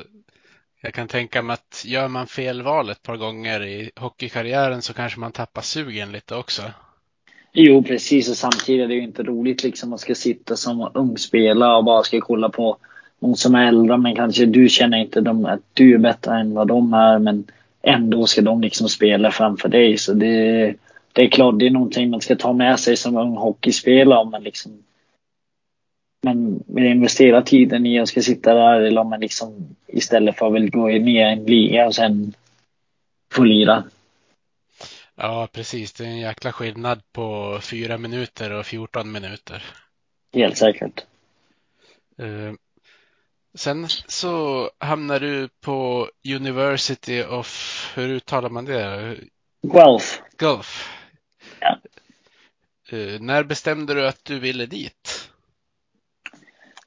[0.81, 4.93] Jag kan tänka mig att gör man fel val ett par gånger i hockeykarriären så
[4.93, 6.61] kanske man tappar sugen lite också.
[7.53, 8.29] Jo, precis.
[8.29, 12.03] Och samtidigt är det ju inte roligt liksom att ska sitta som ungspelare och bara
[12.03, 12.77] ska kolla på
[13.19, 13.97] någon som är äldre.
[13.97, 17.19] Men kanske du känner inte dem, att du är bättre än vad de är.
[17.19, 17.43] Men
[17.81, 19.97] ändå ska de liksom spela framför dig.
[19.97, 20.75] Så det,
[21.13, 24.19] det är klart, det är någonting man ska ta med sig som ung hockeyspelare.
[24.19, 24.83] Om man liksom
[26.21, 30.47] men vill investera tiden i att ska sitta där eller om man liksom istället för
[30.47, 32.33] att vill gå ner i en liga och sen
[33.31, 33.83] få lira.
[35.15, 35.93] Ja, precis.
[35.93, 39.63] Det är en jäkla skillnad på fyra minuter och 14 minuter.
[40.33, 41.05] Helt säkert.
[43.53, 49.15] Sen så hamnar du på University of, hur uttalar man det?
[49.61, 50.05] Guelph.
[50.37, 50.89] Gulf.
[51.59, 51.77] Ja.
[52.93, 55.31] Uh, när bestämde du att du ville dit?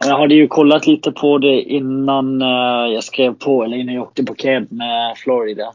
[0.04, 4.02] Jag hade ju kollat lite på det innan uh, jag skrev på, eller innan jag
[4.02, 5.74] åkte på cab med Florida.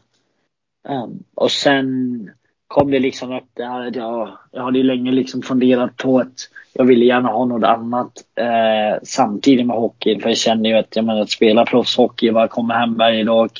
[0.88, 2.30] Um, och sen
[2.68, 6.18] kom det liksom upp det här att jag, jag hade ju länge liksom funderat på
[6.18, 10.20] att jag ville gärna ha något annat eh, samtidigt med hockeyn.
[10.20, 13.50] För jag kände ju att, jag menar, att spela proffshockey, bara komma hem varje dag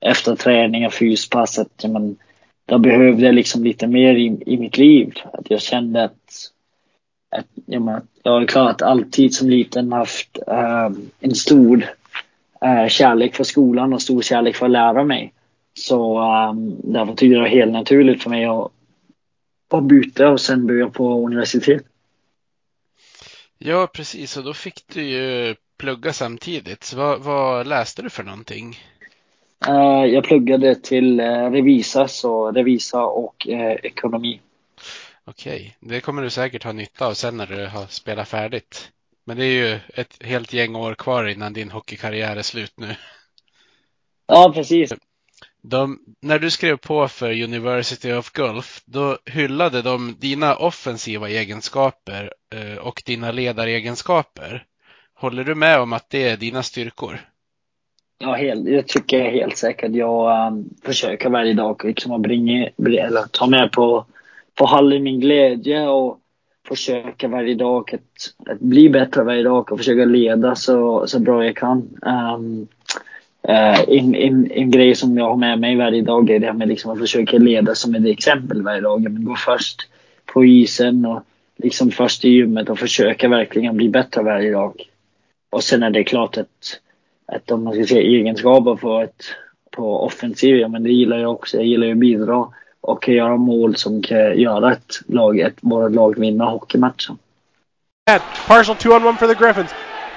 [0.00, 2.14] efter träning och fyspass, att jag menar,
[2.66, 5.14] då behövde jag liksom lite mer i, i mitt liv.
[5.32, 6.50] Att jag kände att,
[7.36, 11.84] att jag, menar, jag har klart alltid som liten haft eh, en stor
[12.60, 15.32] eh, kärlek för skolan och stor kärlek för att lära mig.
[15.74, 16.18] Så
[16.50, 18.72] um, därför tyckte jag det var helt naturligt för mig att,
[19.70, 21.82] att byta och sen börja på universitet.
[23.58, 24.36] Ja, precis.
[24.36, 26.84] Och då fick du ju plugga samtidigt.
[26.84, 28.78] Så vad, vad läste du för någonting?
[29.68, 34.40] Uh, jag pluggade till uh, revisa, så revisa och uh, ekonomi.
[35.24, 38.90] Okej, det kommer du säkert ha nytta av sen när du har spelat färdigt.
[39.24, 42.96] Men det är ju ett helt gäng år kvar innan din hockeykarriär är slut nu.
[44.26, 44.92] Ja, precis.
[45.62, 52.32] De, när du skrev på för University of Gulf, då hyllade de dina offensiva egenskaper
[52.54, 54.64] eh, och dina ledaregenskaper.
[55.14, 57.20] Håller du med om att det är dina styrkor?
[58.18, 59.94] Ja, helt, jag tycker jag helt säkert.
[59.94, 64.06] Jag um, försöker varje dag liksom att bringa, eller ta med på,
[64.54, 66.18] på hallen min glädje och
[66.68, 71.44] försöka varje dag att, att bli bättre varje dag och försöka leda så, så bra
[71.44, 71.98] jag kan.
[72.02, 72.68] Um,
[73.48, 76.52] Eh, en, en, en grej som jag har med mig varje dag är det här
[76.52, 79.02] med liksom att försöka leda som ett exempel varje dag.
[79.02, 79.88] Men gå först
[80.24, 81.22] på isen och
[81.56, 84.82] liksom först i gymmet och försöka verkligen bli bättre varje dag.
[85.50, 86.80] Och sen är det klart att,
[87.26, 89.24] att om man ska se egenskaper på ett
[89.70, 91.56] på offensiv, ja, men det gillar jag också.
[91.56, 92.48] Jag gillar ju att bidra
[92.80, 97.18] och göra mål som kan göra ett lag, ett, vårt lag vinna hockeymatchen.
[98.48, 99.70] Partial two on one for the Griffins.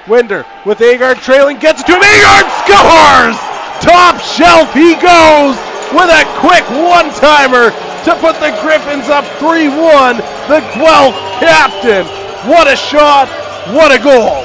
[0.07, 2.01] Winder with Agard trailing, gets it to him.
[2.01, 3.37] Agard scores!
[3.81, 5.55] Top shelf he goes
[5.91, 7.71] with a quick one timer
[8.05, 10.17] to put the Griffins up 3 1.
[10.47, 12.05] The Guelph captain.
[12.49, 13.27] What a shot!
[13.73, 14.43] What a goal!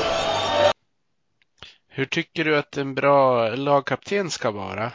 [1.88, 4.92] Hur tycker du att en bra lagkapten ska vara?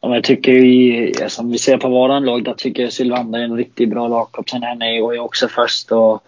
[0.00, 3.44] Ja, jag tycker vi, som vi ser på våran lag, där tycker jag Sylvander är
[3.44, 4.62] en riktigt bra lagkapten.
[4.62, 6.24] Han är ju också först och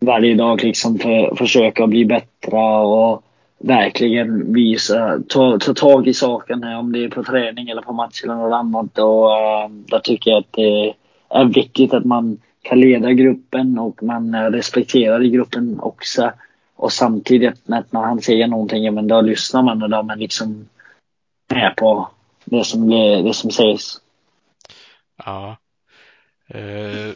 [0.00, 3.22] varje dag liksom för, försöka bli bättre och
[3.58, 7.92] verkligen visa, ta, ta tag i saken här, om det är på träning eller på
[7.92, 8.98] match eller något annat.
[8.98, 10.94] Och uh, där tycker jag att det
[11.28, 16.32] är viktigt att man kan leda gruppen och man eh, respekterar i gruppen också.
[16.76, 20.18] Och samtidigt när han säger någonting, ja, men då lyssnar man och då är man
[20.18, 20.68] liksom
[21.54, 22.08] med på
[22.44, 24.00] det som, det, det som sägs.
[25.24, 25.56] Ja.
[26.54, 27.12] Uh,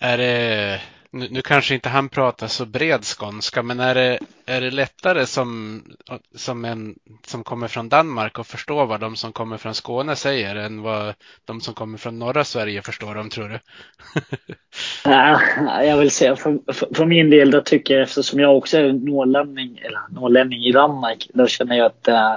[0.00, 0.80] är det
[1.14, 5.26] nu, nu, kanske inte han pratar så bred skånska, men är det, är det lättare
[5.26, 5.82] som,
[6.34, 6.94] som en
[7.26, 11.14] som kommer från Danmark att förstå vad de som kommer från Skåne säger än vad
[11.44, 13.58] de som kommer från norra Sverige förstår dem, tror du?
[15.04, 15.40] ja,
[15.82, 18.92] jag vill säga för, för, för, min del, då tycker jag eftersom jag också är
[18.92, 22.34] norrlänning, eller norrlänning i Danmark, då känner jag att äh,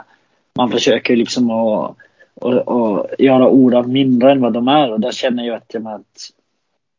[0.56, 1.98] man försöker liksom att
[2.42, 4.92] och, och göra orden mindre än vad de är.
[4.92, 6.30] Och där känner jag att, att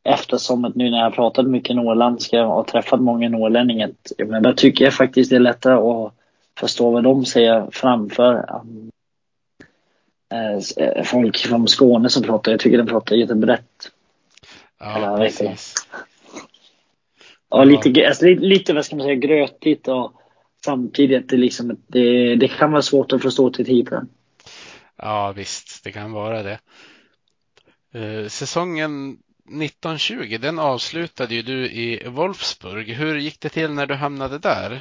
[0.09, 4.95] eftersom nu när jag pratat mycket norrländska och träffat många norrlänningar, men där tycker jag
[4.95, 6.13] faktiskt det är lättare att
[6.59, 8.91] förstå vad de säger framför um,
[10.77, 12.53] äh, folk från Skåne som pratar.
[12.53, 13.91] Jag tycker de pratar jättebrett.
[14.79, 15.75] Ja, Eller, precis.
[17.51, 20.13] Ja, lite, alltså, lite, vad ska man säga, grötigt och
[20.65, 24.09] samtidigt det liksom, det, det kan vara svårt att förstå till tiden.
[24.97, 26.59] Ja, visst, det kan vara det.
[27.95, 29.19] Uh, säsongen
[29.49, 32.89] 1920, den avslutade ju du i Wolfsburg.
[32.89, 34.81] Hur gick det till när du hamnade där?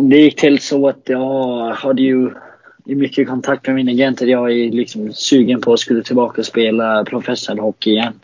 [0.00, 2.30] Det gick till så att jag hade ju
[2.84, 4.20] mycket kontakt med min agent.
[4.20, 8.20] Jag är liksom sugen på att skulle tillbaka och spela professionell hockey igen.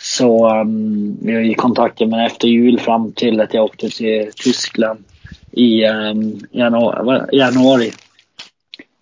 [0.00, 5.04] Så um, jag gick kontakt med efter jul fram till att jag åkte till Tyskland
[5.52, 7.92] i um, januari, januari.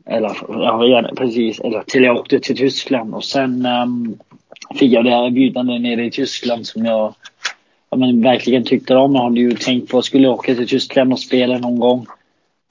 [0.07, 1.61] Eller ja, precis.
[1.61, 4.19] Eller till jag åkte till Tyskland och sen um,
[4.75, 7.15] fick jag det här erbjudandet nere i Tyskland som jag
[7.91, 9.15] ja, men verkligen tyckte om.
[9.15, 12.07] Jag hade ju tänkt på att skulle åka till Tyskland och spela någon gång.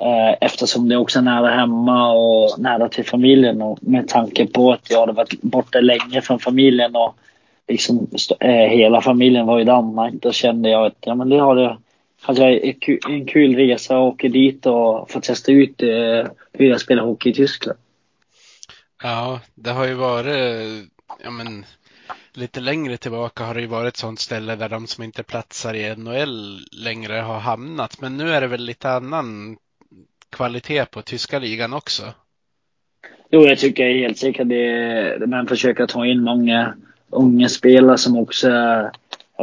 [0.02, 4.74] Eh, eftersom det också är nära hemma och nära till familjen och med tanke på
[4.74, 7.16] att jag hade varit borta länge från familjen och
[7.68, 8.08] liksom
[8.40, 10.14] eh, hela familjen var i Danmark.
[10.14, 11.78] Då kände jag att ja, men det har
[12.22, 16.70] hade jag alltså, en kul resa och åka dit och få testa ut eh, hur
[16.70, 17.80] jag spelar hockey i Tyskland.
[19.04, 20.90] Ja, det har ju varit
[21.24, 21.66] ja, men,
[22.38, 25.74] lite längre tillbaka har det ju varit ett sånt ställe där de som inte platsar
[25.74, 28.02] i NHL längre har hamnat.
[28.02, 29.58] Men nu är det väl lite annan
[30.30, 32.04] kvalitet på tyska ligan också?
[33.30, 35.28] Jo, jag tycker helt säkert det.
[35.28, 36.74] Man försöker ta in många
[37.10, 38.50] unga spelare som också,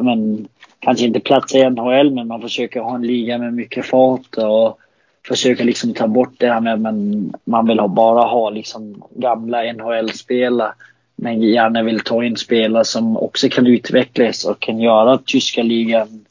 [0.00, 4.37] men, kanske inte platsar i NHL, men man försöker ha en liga med mycket fart
[4.37, 4.78] och
[5.26, 9.02] försöker liksom ta bort det här med att man, man vill ha, bara ha liksom
[9.11, 10.72] gamla NHL-spelare
[11.16, 16.25] men gärna vill ta in spelare som också kan utvecklas och kan göra tyska ligan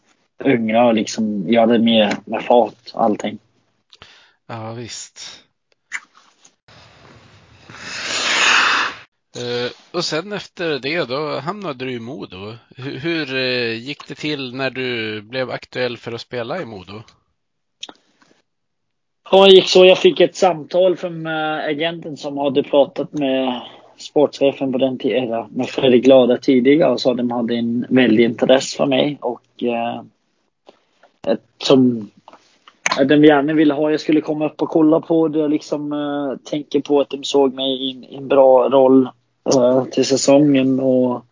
[0.46, 3.40] yngre och liksom göra det mer med fart allting.
[4.48, 5.44] Ja visst.
[9.38, 12.54] Uh, och sen efter det då hamnade du i Modo.
[12.76, 17.02] Hur, hur uh, gick det till när du blev aktuell för att spela i Modo?
[19.32, 19.86] Ja, det gick så.
[19.86, 23.62] Jag fick ett samtal från uh, agenten som hade pratat med
[24.02, 28.24] sportchefen på den tiden, med Fredrik Glada tidigare och sa att de hade en väldig
[28.24, 30.02] intresse för mig och eh,
[31.58, 32.10] som
[33.00, 33.92] att de gärna ville ha.
[33.92, 37.24] Jag skulle komma upp och kolla på det och liksom eh, tänker på att de
[37.24, 39.10] såg mig i en, en bra roll
[39.56, 41.26] eh, till säsongen och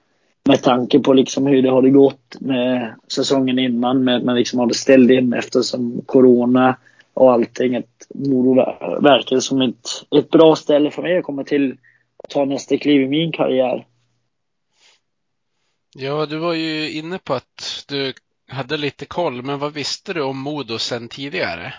[0.44, 4.60] med tanke på liksom hur det hade gått med säsongen innan med att man liksom
[4.60, 6.76] hade ställt in eftersom corona
[7.14, 7.76] och allting.
[7.76, 8.56] Att Moro
[9.02, 11.78] verkade som ett, ett bra ställe för mig att komma till
[12.30, 13.86] ta nästa kliv i min karriär.
[15.96, 18.14] Ja, du var ju inne på att du
[18.48, 21.74] hade lite koll, men vad visste du om Modo sen tidigare?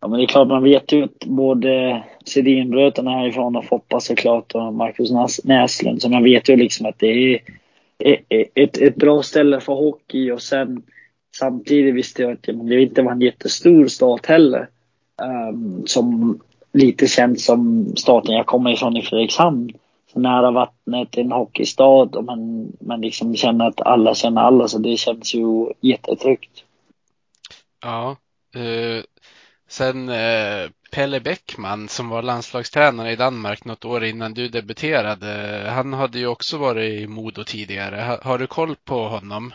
[0.00, 4.54] Ja, men det är klart man vet ju att både Sedinbrötarna härifrån och Foppa såklart
[4.54, 7.40] och Marcus Näslund, så man vet ju liksom att det är
[8.54, 10.82] ett, ett bra ställe för hockey och sen
[11.36, 14.68] samtidigt visste jag att det inte var en jättestor stat heller.
[15.22, 16.40] um, som
[16.72, 19.72] lite känns som staten jag kommer ifrån i Fredrikshamn.
[20.12, 24.78] Så nära vattnet, en hockeystad och man, man liksom känner att alla känner alla så
[24.78, 26.64] det känns ju jättetryggt.
[27.82, 28.16] Ja.
[28.56, 29.02] Uh,
[29.68, 35.62] sen uh, Pelle Bäckman som var landslagstränare i Danmark något år innan du debuterade.
[35.70, 37.96] Han hade ju också varit i Modo tidigare.
[37.96, 39.54] Har, har du koll på honom?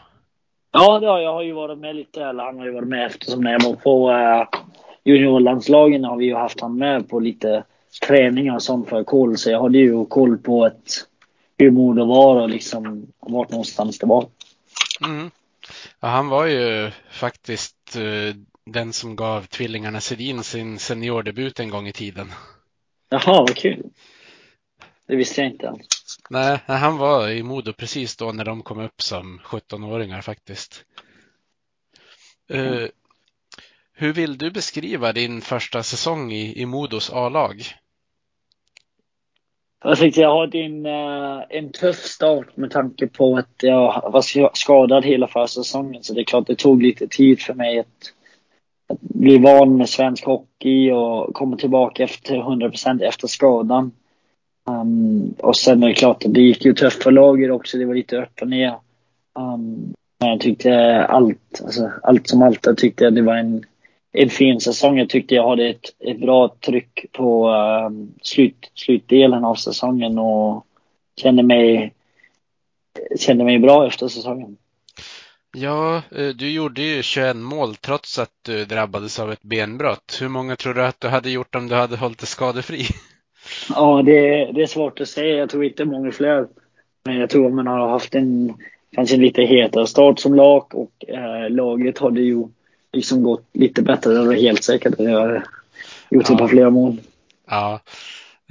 [0.72, 1.34] Ja, det har jag.
[1.34, 3.76] har ju varit med lite, eller han har ju varit med eftersom när jag var
[3.76, 4.48] på uh,
[5.04, 7.64] juniorlandslagen har vi ju haft han med på lite
[8.08, 9.38] träningar och sånt för koll.
[9.38, 10.92] Så jag hade ju koll på ett,
[11.58, 14.28] hur Modo var och liksom vart någonstans det var.
[15.06, 15.32] Mm.
[16.00, 18.36] Ja, han var ju faktiskt uh,
[18.66, 22.32] den som gav tvillingarna Sedin sin seniordebut en gång i tiden.
[23.10, 23.84] Jaha, vad kul.
[25.08, 26.18] Det visste jag inte alls.
[26.30, 30.86] Nej, han var i Modo precis då när de kom upp som 17-åringar faktiskt.
[32.54, 32.88] Uh,
[33.96, 37.64] hur vill du beskriva din första säsong i, i Modos A-lag?
[39.84, 44.56] Jag tyckte jag hade en, eh, en tuff start med tanke på att jag var
[44.56, 46.04] skadad hela försäsongen.
[46.04, 48.14] Så det är klart det tog lite tid för mig att,
[48.88, 53.92] att bli van med svensk hockey och komma tillbaka efter 100% efter skadan.
[54.66, 57.78] Um, och sen är det klart att det gick ju tufft för laget också.
[57.78, 58.76] Det var lite upp och ner.
[59.40, 63.66] Um, men jag tyckte allt, alltså, allt som allt, jag tyckte det var en,
[64.14, 64.98] en fin säsong.
[64.98, 70.66] Jag tyckte jag hade ett, ett bra tryck på um, slut, slutdelen av säsongen och
[71.22, 71.94] kände mig,
[73.20, 74.58] kände mig bra efter säsongen.
[75.58, 80.18] Ja, eh, du gjorde ju 21 mål trots att du drabbades av ett benbrott.
[80.22, 82.84] Hur många tror du att du hade gjort om du hade hållit dig skadefri?
[83.70, 85.36] Ja, det, det är svårt att säga.
[85.36, 86.48] Jag tror inte många fler.
[87.06, 88.54] Men jag tror man har haft en
[88.92, 92.48] kanske en lite hetare start som lag och eh, laget hade ju
[92.94, 94.14] liksom gått lite bättre.
[94.14, 94.94] Det var helt säkert.
[94.98, 95.46] Jag har
[96.10, 96.34] gjort ja.
[96.34, 96.98] ett par fler mål.
[97.48, 97.80] Ja.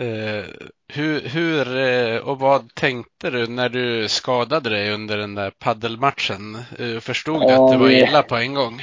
[0.00, 0.44] Uh,
[0.88, 6.58] hur, hur uh, och vad tänkte du när du skadade dig under den där paddelmatchen?
[6.80, 8.82] Uh, förstod ja, du att det var illa på en gång?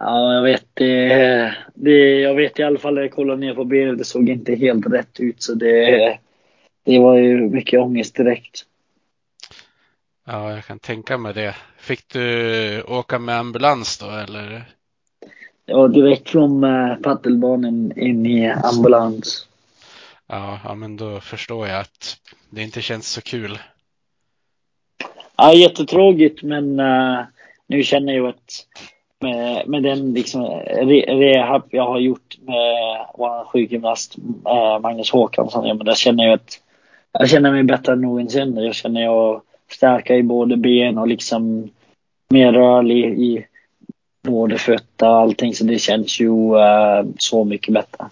[0.00, 2.20] Ja, jag vet det, det.
[2.20, 4.86] Jag vet i alla fall när jag kollade ner på benet, det såg inte helt
[4.86, 5.42] rätt ut.
[5.42, 6.18] Så det,
[6.84, 8.64] det var ju mycket ångest direkt.
[10.26, 11.54] Ja, jag kan tänka mig det.
[11.88, 14.64] Fick du åka med ambulans då eller?
[15.66, 19.48] Ja, direkt från äh, paddelbanan in i ambulans.
[20.26, 22.16] Ja, ja, men då förstår jag att
[22.50, 23.58] det inte känns så kul.
[25.36, 27.18] Ja, jättetråkigt, men äh,
[27.66, 28.66] nu känner jag att
[29.20, 34.16] med, med den liksom re, rehab jag har gjort med vår sjukgymnast
[34.46, 36.60] äh, Magnus Håkansson, ja, men där känner jag att
[37.12, 38.56] jag känner mig bättre än någonsin.
[38.56, 41.70] Jag känner jag starka i både ben och liksom
[42.30, 43.46] mer rörlig i
[44.22, 45.54] både fötter och allting.
[45.54, 48.10] Så det känns ju uh, så mycket bättre.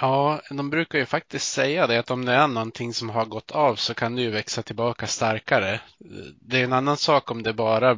[0.00, 3.50] Ja, de brukar ju faktiskt säga det att om det är någonting som har gått
[3.50, 5.80] av så kan du ju växa tillbaka starkare.
[6.40, 7.96] Det är en annan sak om det bara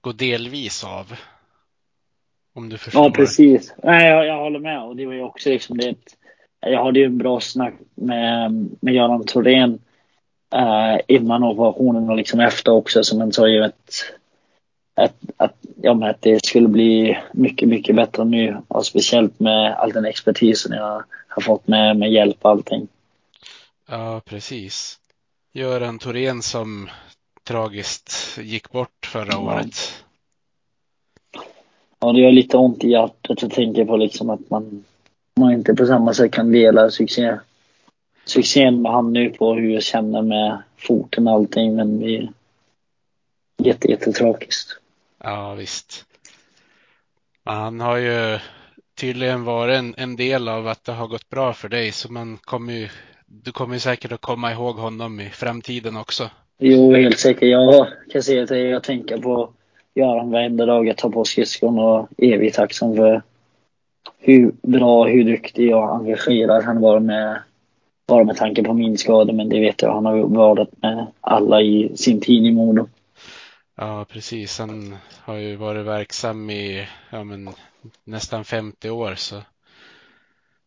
[0.00, 1.12] går delvis av.
[2.54, 3.04] Om du förstår.
[3.04, 3.74] Ja, precis.
[3.82, 4.82] Nej, jag, jag håller med.
[4.82, 5.94] Och det var ju också liksom det.
[6.60, 9.78] Jag hade ju en bra snack med, med Göran Thorén
[10.54, 13.04] uh, innan operationen och liksom efter också.
[13.04, 14.04] Så man sa ju att,
[14.94, 18.56] att, att, ja, att det skulle bli mycket, mycket bättre nu.
[18.68, 22.88] Och speciellt med all den expertisen jag har fått med, med hjälp och allting.
[23.88, 24.98] Ja, precis.
[25.52, 26.90] Göran Thorén som
[27.44, 29.38] tragiskt gick bort förra ja.
[29.38, 30.04] året.
[32.00, 33.42] Ja, det gör lite ont i hjärtat.
[33.42, 34.84] Jag tänker på liksom att man,
[35.40, 37.38] man inte på samma sätt kan dela succé
[38.24, 41.76] succén med han nu på hur jag känner med foten och allting.
[41.76, 42.32] Men det är
[43.62, 44.81] jätte, jättetragiskt.
[45.24, 46.04] Ja, visst.
[47.44, 48.38] Han har ju
[49.00, 51.92] tydligen varit en, en del av att det har gått bra för dig.
[51.92, 52.88] Så man kommer ju,
[53.26, 56.30] du kommer ju säkert att komma ihåg honom i framtiden också.
[56.58, 57.48] Jo, helt säkert.
[57.48, 59.50] Jag kan säga att jag tänker på
[59.94, 63.22] Göran varenda dag jag tar på skridskon och evigt tacksam för
[64.18, 67.42] hur bra, hur duktig och engagerad han var med
[68.06, 69.94] bara med tanke på min skada, men det vet jag.
[69.94, 72.88] Han har varit med alla i sin tid i Modo.
[73.76, 74.58] Ja, precis.
[74.58, 77.50] Han har ju varit verksam i ja, men,
[78.04, 79.42] nästan 50 år, så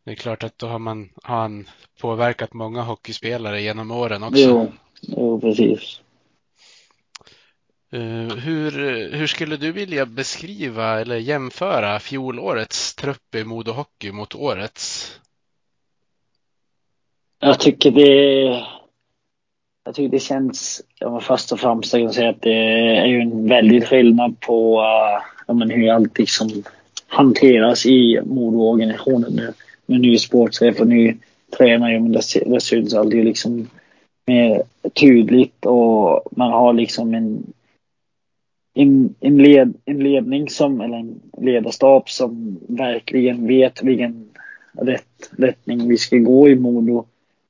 [0.03, 4.41] det är klart att då har, man, har han påverkat många hockeyspelare genom åren också.
[4.41, 6.01] Jo, jo precis.
[7.93, 8.71] Uh, hur,
[9.11, 15.19] hur skulle du vilja beskriva eller jämföra fjolårets trupp i Modo Hockey mot årets?
[17.39, 18.65] Jag tycker det
[19.85, 23.21] jag tycker det känns, ja, först och främst jag kan säga att det är ju
[23.21, 24.79] en väldig skillnad på
[25.47, 26.63] uh, men hur allt liksom
[27.07, 29.53] hanteras i Modo-organisationen nu.
[29.85, 31.15] Med ny sportchef och ny
[31.57, 31.99] tränare.
[31.99, 33.67] Men det, det syns aldrig liksom
[34.27, 34.63] mer
[34.93, 37.53] tydligt och man har liksom en
[38.77, 44.29] en, en, led, en ledning som, eller en ledarstab som verkligen vet vilken
[44.71, 47.05] rätt, rättning vi ska gå i Modo.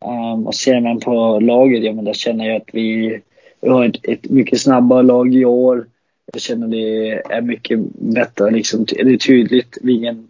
[0.06, 3.20] Um, och ser man på laget, ja men där känner jag att vi,
[3.62, 5.86] vi har ett, ett mycket snabbare lag i år.
[6.34, 8.86] Jag känner det är mycket bättre liksom.
[8.86, 10.28] Det är tydligt vilken,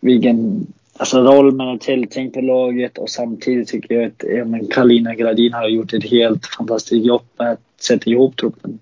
[0.00, 0.66] vilken
[0.96, 5.14] alltså roll man har tilltänkt på laget och samtidigt tycker jag att ja, men Kalina
[5.14, 8.78] Gradin har gjort ett helt fantastiskt jobb med att sätta ihop truppen.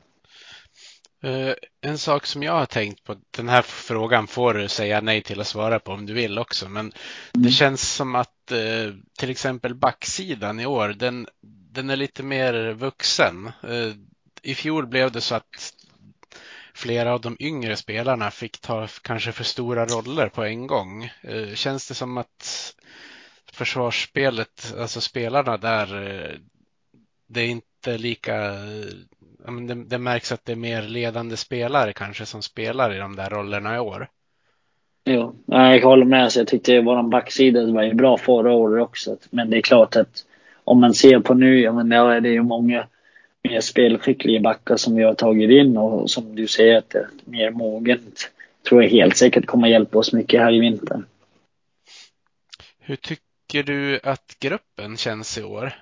[1.25, 5.23] Uh, en sak som jag har tänkt på, den här frågan får du säga nej
[5.23, 6.93] till att svara på om du vill också, men mm.
[7.33, 11.29] det känns som att uh, till exempel backsidan i år, den,
[11.73, 13.53] den är lite mer vuxen.
[13.69, 13.95] Uh,
[14.43, 15.75] I fjol blev det så att
[16.75, 21.11] flera av de yngre spelarna fick ta kanske för stora roller på en gång.
[21.55, 22.75] Känns det som att
[23.53, 25.89] försvarsspelet, alltså spelarna där,
[27.27, 28.57] det är inte lika
[29.47, 33.31] det, det märks att det är mer ledande spelare kanske som spelar i de där
[33.31, 34.09] rollerna i år.
[35.05, 36.33] Jo, jag håller med.
[36.33, 39.17] Så jag tyckte vår backsida var ju bra förra året också.
[39.31, 40.25] Men det är klart att
[40.65, 42.87] om man ser på nu, ja men där är det ju många
[43.43, 47.09] mer spelskickliga backar som vi har tagit in och som du säger att det är
[47.25, 48.31] mer mogent.
[48.69, 51.03] Tror jag helt säkert kommer hjälpa oss mycket här i vinter.
[52.81, 55.73] Hur tycker du att gruppen känns i år?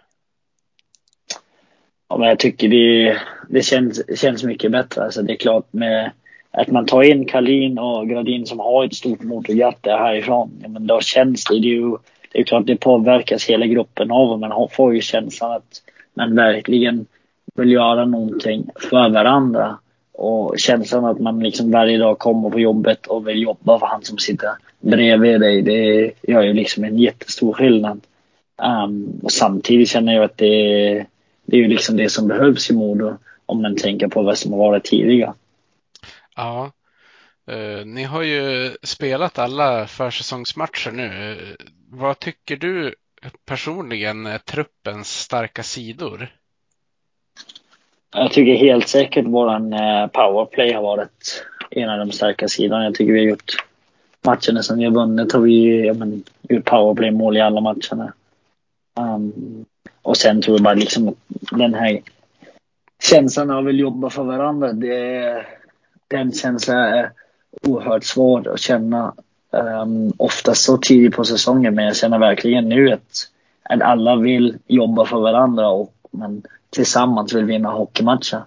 [2.11, 5.05] Ja, men jag tycker det, det känns, känns mycket bättre.
[5.05, 6.11] Alltså det är klart med
[6.51, 10.51] att man tar in Kalin och Gradin som har ett stort motorhjärta härifrån.
[10.63, 11.97] Ja, men då känns det, det är ju
[12.33, 15.83] det är klart det påverkas hela gruppen av och man får ju känslan att
[16.15, 17.07] man verkligen
[17.55, 19.79] vill göra någonting för varandra.
[20.13, 24.03] Och känslan att man liksom varje dag kommer på jobbet och vill jobba för han
[24.03, 24.49] som sitter
[24.81, 25.63] bredvid dig.
[25.63, 28.01] Det gör ju liksom en jättestor skillnad.
[28.85, 31.07] Um, och samtidigt känner jag att det
[31.51, 34.53] det är ju liksom det som behövs i Modo om man tänker på vad som
[34.53, 35.35] har varit tidigare.
[36.37, 36.73] Ja,
[37.53, 41.37] uh, ni har ju spelat alla försäsongsmatcher nu.
[41.91, 42.95] Vad tycker du
[43.47, 46.29] personligen är truppens starka sidor?
[48.13, 52.85] Jag tycker helt säkert våran eh, powerplay har varit en av de starka sidorna.
[52.85, 53.55] Jag tycker vi har gjort
[54.25, 58.13] matcherna som vi har vunnit har vi ja, men, gjort powerplay-mål i alla matcherna.
[59.01, 59.65] Um,
[60.11, 61.15] och sen tror jag bara liksom
[61.51, 62.01] den här
[63.03, 64.73] känslan av att jobba för varandra.
[64.73, 65.47] Det,
[66.09, 67.13] den känslan är
[67.63, 69.15] oerhört svår att känna.
[69.53, 73.29] Ehm, um, oftast så tidigt på säsongen men jag känner verkligen nu att,
[73.63, 78.43] att alla vill jobba för varandra och man tillsammans vill vinna hockeymatcher.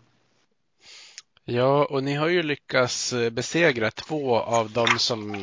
[1.46, 5.34] Ja, och ni har ju lyckats eh, besegra två av dem som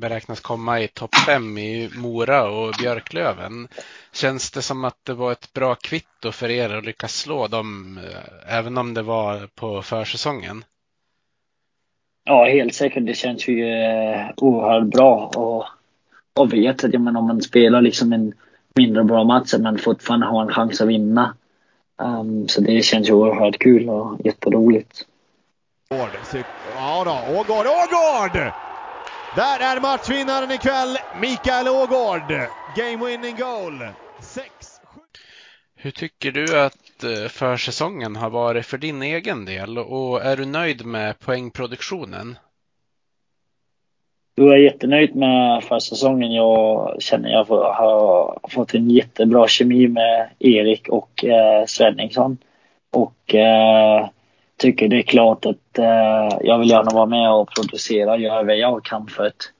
[0.00, 3.68] beräknas komma i topp fem i Mora och Björklöven.
[4.12, 7.98] Känns det som att det var ett bra kvitto för er att lyckas slå dem,
[7.98, 10.64] eh, även om det var på försäsongen?
[12.24, 13.06] Ja, helt säkert.
[13.06, 15.64] Det känns ju eh, oerhört bra och,
[16.34, 18.32] och vet att men, om man spelar liksom en
[18.74, 21.34] mindre bra match men fortfarande har en chans att vinna.
[22.00, 25.06] Um, så det känns ju oerhört kul och jätteroligt.
[26.74, 28.52] Ja då, Ågård, Ågård!
[29.36, 32.32] Där är matchvinnaren ikväll, Mikael Ågård.
[32.76, 33.88] Game winning goal.
[34.20, 34.80] 6
[35.74, 40.44] Hur tycker du att eh, försäsongen har varit för din egen del och är du
[40.44, 42.38] nöjd med poängproduktionen?
[44.40, 46.32] Jag är jättenöjd med försäsongen.
[46.32, 52.38] Jag känner att jag har fått en jättebra kemi med Erik och eh, Svenningsson.
[52.90, 54.08] Och eh,
[54.56, 58.42] tycker det är klart att eh, jag vill gärna vara med och producera och göra
[58.42, 59.52] vad jag kan för att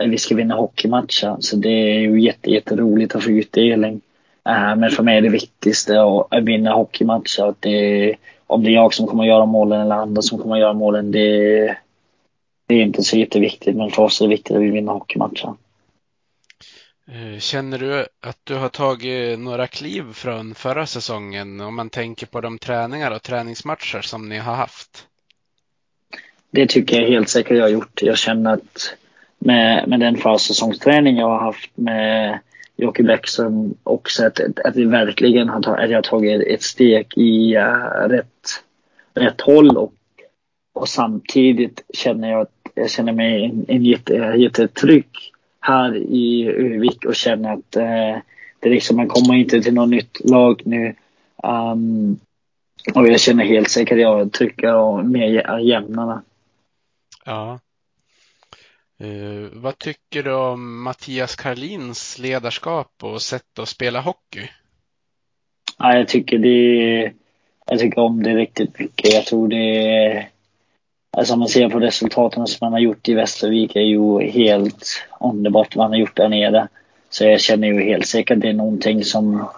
[0.00, 1.36] eh, vi ska vinna hockeymatcher.
[1.40, 4.00] Så det är ju jätte, jätteroligt att få utdelning.
[4.48, 7.48] Eh, men för mig är det viktigaste att eh, vinna hockeymatcher.
[7.48, 8.14] Att det,
[8.46, 10.72] om det är jag som kommer att göra målen eller andra som kommer att göra
[10.72, 11.76] målen, det,
[12.68, 13.76] det är inte så jätteviktigt.
[13.76, 15.54] Men för oss är det viktigt att vi vinner hockeymatcher.
[17.06, 22.26] Eh, känner du att du har tagit några kliv från förra säsongen om man tänker
[22.26, 25.06] på de träningar och träningsmatcher som ni har haft?
[26.50, 28.02] Det tycker jag helt säkert jag har gjort.
[28.02, 28.94] Jag känner att
[29.38, 32.38] med, med den försäsongsträning jag har haft med
[32.76, 38.08] Jocke Bäckström också att, att vi verkligen har, att jag tagit ett steg i uh,
[38.08, 38.62] rätt,
[39.14, 39.92] rätt håll och,
[40.72, 45.06] och samtidigt känner jag att jag känner mig en, en jätte, jättetrygg
[45.60, 48.22] här i Övik och känner att eh,
[48.60, 50.94] det liksom, man kommer inte till något nytt lag nu.
[51.42, 52.20] Um,
[52.94, 56.22] och jag känner helt säkert att jag trycker och mer jämnarna.
[57.24, 57.60] Ja.
[59.04, 64.50] Uh, vad tycker du om Mattias Karlins ledarskap och sätt att spela hockey?
[65.78, 67.12] Ja, jag tycker det
[67.70, 69.12] jag tycker om det riktigt mycket.
[69.12, 70.26] Jag tror det
[71.16, 75.04] Alltså om man ser på resultaten som man har gjort i Västervik är ju helt
[75.20, 76.68] underbart vad han har gjort där nere.
[77.10, 79.48] Så jag känner ju helt säkert att det är någonting som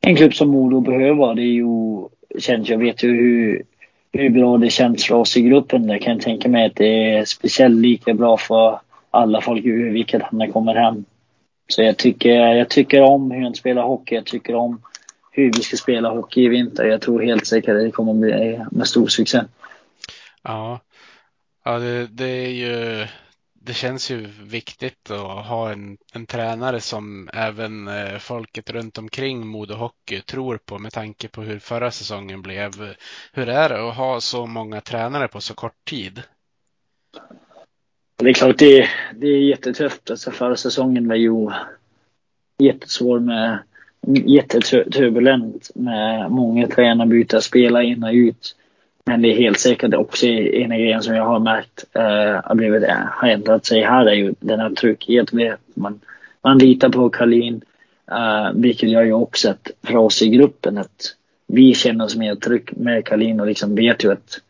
[0.00, 1.34] en klubb som Modo behöver.
[1.34, 3.62] Det är ju, känns, jag vet ju hur,
[4.12, 5.88] hur bra det känns för oss i gruppen.
[5.88, 8.80] Jag kan tänka mig att det är speciellt lika bra för
[9.10, 11.04] alla folk i Uvik att han kommer hem.
[11.68, 14.14] Så jag tycker, jag tycker om hur han spelar hockey.
[14.14, 14.82] Jag tycker om
[15.32, 16.84] hur vi ska spela hockey i vinter.
[16.84, 19.40] Jag tror helt säkert att det kommer bli med stor succé.
[20.42, 20.80] Ja,
[21.64, 23.06] ja det, det är ju
[23.64, 29.46] det känns ju viktigt att ha en, en tränare som även eh, folket runt omkring
[29.46, 32.70] Modo Hockey tror på med tanke på hur förra säsongen blev.
[33.32, 36.22] Hur är det att ha så många tränare på så kort tid?
[38.16, 40.10] Det är klart det, det är jättetufft.
[40.10, 41.50] Alltså förra säsongen var ju
[42.58, 43.58] jättesvår med
[44.26, 48.56] jätteturbulent med många tränarbyten, spela in och ut.
[49.04, 52.82] Men det är helt säkert också en grej som jag har märkt eh, har, blivit,
[52.82, 55.56] eh, har ändrat sig här är ju den här tryggheten.
[55.74, 56.00] Man,
[56.42, 57.60] man litar på Karlin,
[58.10, 61.14] eh, vilket gör ju också att för oss i gruppen att
[61.46, 64.40] vi känner oss mer trygg med Karlin och liksom vet ju att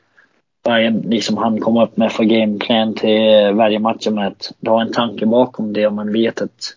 [0.62, 4.80] varje, liksom han kommer upp med för gameplan till varje match med att du har
[4.80, 6.76] en tanke bakom det och man vet att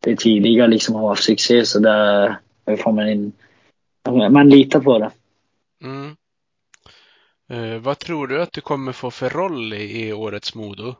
[0.00, 2.36] det tidigare liksom har haft succé så där
[2.78, 3.32] får man in,
[4.30, 5.10] man litar på det.
[5.82, 6.16] Mm.
[7.50, 10.94] Eh, vad tror du att du kommer få för roll i, i årets Modo?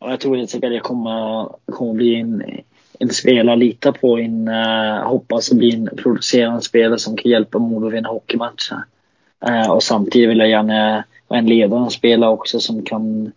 [0.00, 2.42] Ja, jag tror helt säkert att jag kommer, kommer bli en,
[2.98, 4.18] en spelare att lita på.
[4.18, 8.84] En, uh, hoppas bli en producerande spelare som kan hjälpa Modo att vinna hockeymatcher.
[9.48, 13.32] Uh, och samtidigt vill jag gärna vara en ledande spelare också som kan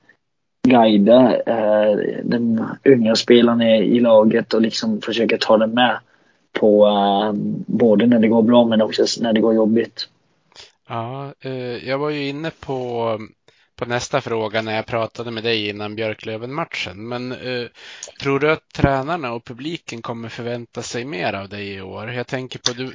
[0.67, 5.97] guida uh, den unga spelaren i, i laget och liksom försöka ta den med
[6.59, 7.33] på uh,
[7.67, 10.07] både när det går bra men också när det går jobbigt.
[10.91, 13.17] Ja, eh, jag var ju inne på,
[13.75, 17.07] på nästa fråga när jag pratade med dig innan Björklöven-matchen.
[17.07, 17.67] Men eh,
[18.21, 22.11] tror du att tränarna och publiken kommer förvänta sig mer av dig i år?
[22.11, 22.91] Jag tänker på, du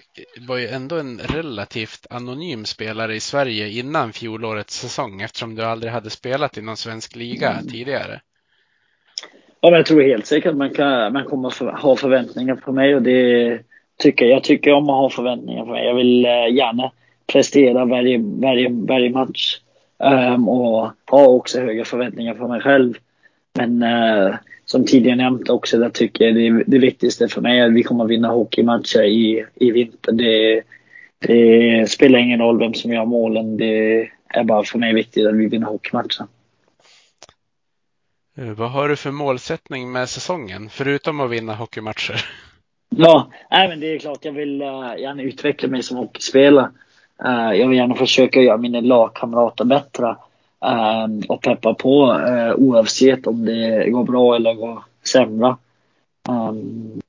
[0.47, 5.93] var ju ändå en relativt anonym spelare i Sverige innan fjolårets säsong eftersom du aldrig
[5.93, 7.67] hade spelat i någon svensk liga mm.
[7.67, 8.21] tidigare.
[9.61, 12.73] Ja, men jag tror helt säkert att man, kan, man kommer för, ha förväntningar på
[12.73, 13.61] mig och det
[13.99, 14.45] tycker jag.
[14.45, 15.87] tycker om att ha förväntningar på mig.
[15.87, 16.93] Jag vill eh, gärna
[17.33, 19.59] prestera varje, varje, varje match.
[19.99, 22.95] Um, och har också höga förväntningar på mig själv.
[23.55, 27.67] Men uh, som tidigare nämnt också, där tycker jag det, det viktigaste för mig är
[27.67, 30.13] att vi kommer att vinna hockeymatcher i, i vinter.
[30.13, 30.63] Det,
[31.19, 33.57] det spelar ingen roll vem som gör målen.
[33.57, 36.27] Det är bara för mig viktigt att vi vinner hockeymatcher.
[38.39, 42.25] Eh, vad har du för målsättning med säsongen, förutom att vinna hockeymatcher?
[42.89, 46.71] Ja, nej, men det är klart jag vill uh, gärna utveckla mig som hockeyspelare.
[47.25, 50.17] Uh, jag vill gärna försöka göra mina lagkamrater bättre
[50.65, 55.57] uh, och peppa på uh, oavsett om det går bra eller går sämre.
[56.29, 57.01] Um,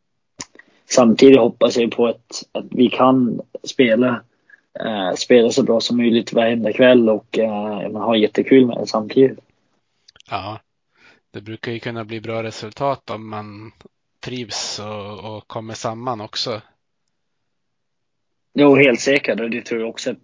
[0.90, 4.22] samtidigt hoppas jag på att, att vi kan spela,
[4.86, 9.40] uh, spela så bra som möjligt varenda kväll och uh, ha jättekul med det samtidigt.
[10.30, 10.60] Ja,
[11.34, 13.72] det brukar ju kunna bli bra resultat om man
[14.20, 16.62] trivs och, och kommer samman också.
[18.60, 19.40] Jo, helt säkert.
[19.40, 20.18] Och det tror jag också att,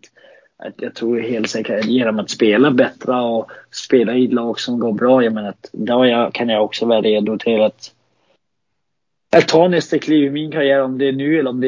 [0.57, 4.79] att jag tror helt säkert att genom att spela bättre och spela i lag som
[4.79, 7.91] går bra, jag menar att då jag, kan jag också vara redo till att
[9.35, 11.67] att ta nästa kliv i min karriär, om det är nu eller om det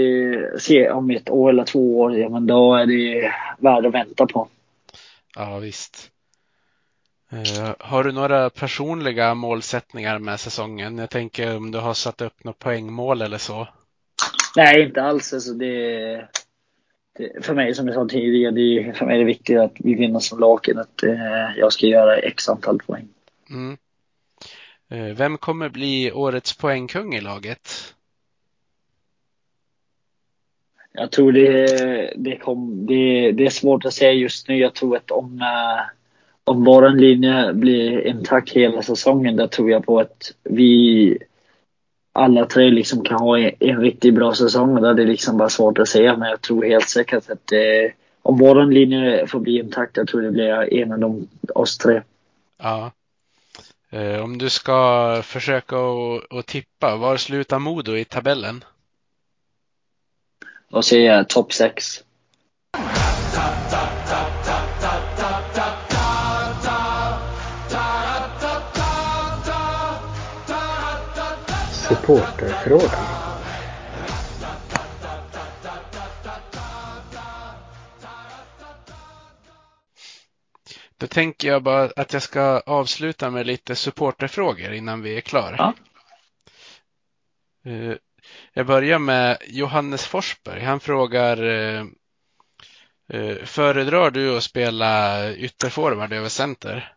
[0.70, 4.26] är om ett år eller två år, ja men då är det värt att vänta
[4.26, 4.48] på.
[5.36, 6.12] Ja, visst.
[7.34, 10.98] Uh, har du några personliga målsättningar med säsongen?
[10.98, 13.68] Jag tänker om du har satt upp något poängmål eller så?
[14.56, 15.34] Nej, inte alls.
[15.34, 16.28] Alltså det,
[17.42, 20.20] för mig, som jag sa tidigare, det, för mig är det viktigt att vi vinner
[20.20, 23.08] som lag än att eh, jag ska göra x antal poäng.
[23.50, 23.78] Mm.
[24.90, 27.94] Eh, vem kommer bli årets poängkung i laget?
[30.92, 34.58] Jag tror det, det, kom, det, det är svårt att säga just nu.
[34.58, 35.84] Jag tror att om, eh,
[36.44, 41.18] om vår linje blir intakt hela säsongen, där tror jag på att vi
[42.16, 44.82] alla tre liksom kan ha en, en riktigt bra säsong.
[44.82, 47.92] Det är liksom bara svårt att säga, men jag tror helt säkert att eh,
[48.22, 52.02] om vår linje får bli intakt, jag tror det blir en av de, oss tre.
[52.58, 52.92] Ja.
[53.90, 55.76] Eh, om du ska försöka
[56.30, 58.64] att tippa, var slutar Modo i tabellen?
[60.70, 62.04] Då säger jag topp 6.
[71.88, 73.26] Supporterfrågan.
[80.98, 85.56] Då tänker jag bara att jag ska avsluta med lite supporterfrågor innan vi är klara.
[85.58, 85.74] Ja.
[87.72, 87.96] Eh,
[88.54, 90.62] Jag börjar med Johannes Forsberg.
[90.64, 91.86] Han frågar eh,
[93.14, 96.94] eh, Föredrar du att spela ytterforward över center?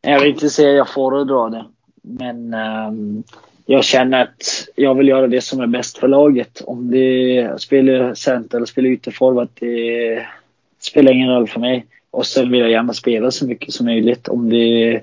[0.00, 1.75] Jag vill inte säga att jag föredrar det.
[2.06, 3.22] Men ehm,
[3.66, 6.60] jag känner att jag vill göra det som är bäst för laget.
[6.60, 10.26] Om det spelar center eller spelar ytterforward, det
[10.78, 11.86] spelar ingen roll för mig.
[12.10, 14.28] Och sen vill jag gärna spela så mycket som möjligt.
[14.28, 15.02] Om det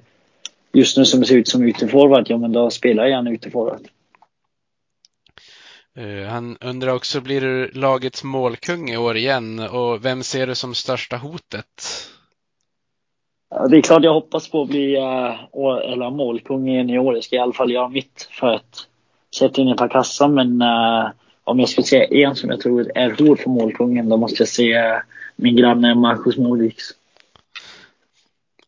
[0.73, 3.87] just nu som det ser ut som ytterforward, ja men då spelar jag gärna ytterforward.
[5.95, 9.59] Eh, han undrar också, blir du lagets målkung i år igen?
[9.59, 12.09] Och vem ser du som största hotet?
[13.69, 17.13] Det är klart jag hoppas på att bli uh, år, eller målkung igen i år.
[17.13, 18.87] Jag ska i alla fall göra mitt för att
[19.35, 20.27] sätta in ett par kassar.
[20.27, 21.09] Men uh,
[21.43, 24.47] om jag skulle säga en som jag tror är hård för målkungen, då måste jag
[24.47, 25.03] säga
[25.35, 26.83] min granne Marcus Modiks.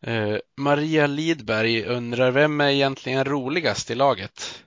[0.02, 4.62] Eh, Maria Lidberg undrar, vem är egentligen roligast i laget?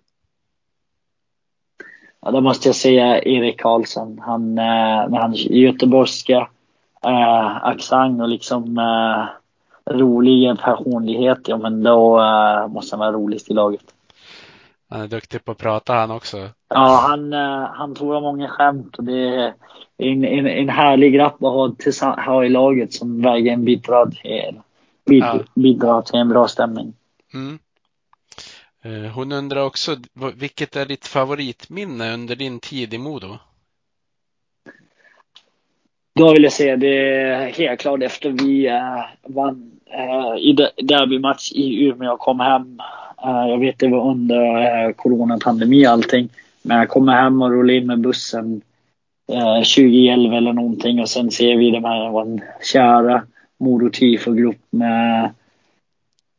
[2.21, 4.19] Ja, då måste jag säga Erik Karlsson.
[4.19, 6.39] Han uh, med hans göteborgska
[7.05, 9.25] uh, accent och liksom uh,
[9.89, 11.39] rolig personlighet.
[11.47, 13.83] Ja, men då uh, måste han vara roligast i laget.
[14.89, 16.49] Han är duktig på att prata han också.
[16.69, 19.53] Ja, han, uh, han tror många skämt och det är
[19.97, 24.61] en, en, en härlig grabb att ha, ha i laget som verkligen bidrar till,
[25.05, 25.39] bid, Ja.
[25.55, 26.93] bidrar till en bra stämning.
[27.33, 27.59] Mm.
[28.81, 29.97] Eh, Hon undrar också,
[30.35, 33.37] vilket är ditt favoritminne under din tid i Modo?
[36.15, 38.69] Då vill jag säga det är helt klart efter vi
[39.27, 42.79] vann Eh, i derbymatch i Umeå och kom hem.
[43.25, 46.29] Eh, jag vet det var under uh, coronapandemi och allting.
[46.61, 48.61] Men jag kommer hem och rullar in med bussen
[49.31, 53.23] uh, 2011 eller någonting och sen ser vi de här vår kära
[53.59, 55.33] Modo Tifo-grupp typ med,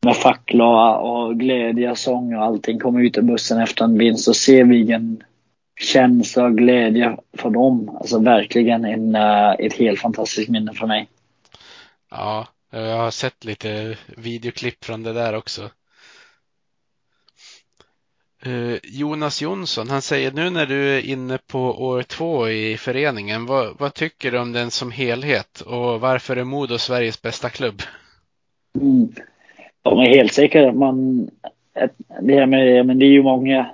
[0.05, 2.79] med fackla och glädje, sång och allting.
[2.79, 5.23] Kommer ut ur bussen efter en vinst och ser vilken
[5.81, 7.97] känsla och glädje för dem.
[8.01, 9.15] Alltså verkligen en,
[9.59, 11.09] ett helt fantastiskt minne för mig.
[12.11, 15.71] Ja, Eh, jag har sett lite videoklipp från det där också.
[18.43, 23.47] Eh, Jonas Jonsson, han säger nu när du är inne på år två i föreningen,
[23.47, 27.83] vad, vad tycker du om den som helhet och varför är Modo Sveriges bästa klubb?
[28.81, 29.13] Mm.
[29.83, 30.73] De är helt säkra.
[30.73, 31.31] Man,
[32.23, 33.71] det, här med, men det är ju många.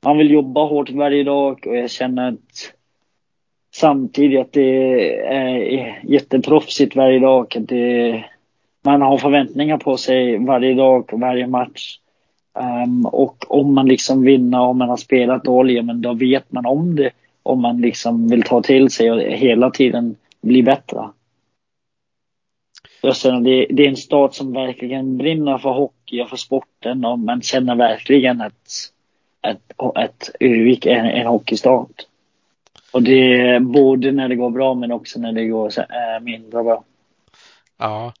[0.00, 2.72] Man vill jobba hårt varje dag och jag känner att
[3.74, 7.56] samtidigt att det är jätteproffsigt varje dag.
[7.56, 8.24] Att det,
[8.82, 11.98] man har förväntningar på sig varje dag och varje match.
[12.52, 16.66] Um, och om man liksom vinner, om man har spelat dåligt, men då vet man
[16.66, 17.10] om det.
[17.42, 21.08] Om man liksom vill ta till sig och hela tiden bli bättre.
[23.02, 27.04] Jag känner det, det är en stad som verkligen brinner för hockey och för sporten
[27.04, 28.92] och man känner verkligen att,
[29.40, 31.86] att, att Övik är en, en hockeystad.
[32.92, 36.62] Och det är både när det går bra men också när det går äh, mindre
[36.62, 36.84] bra.
[37.78, 38.12] Ja.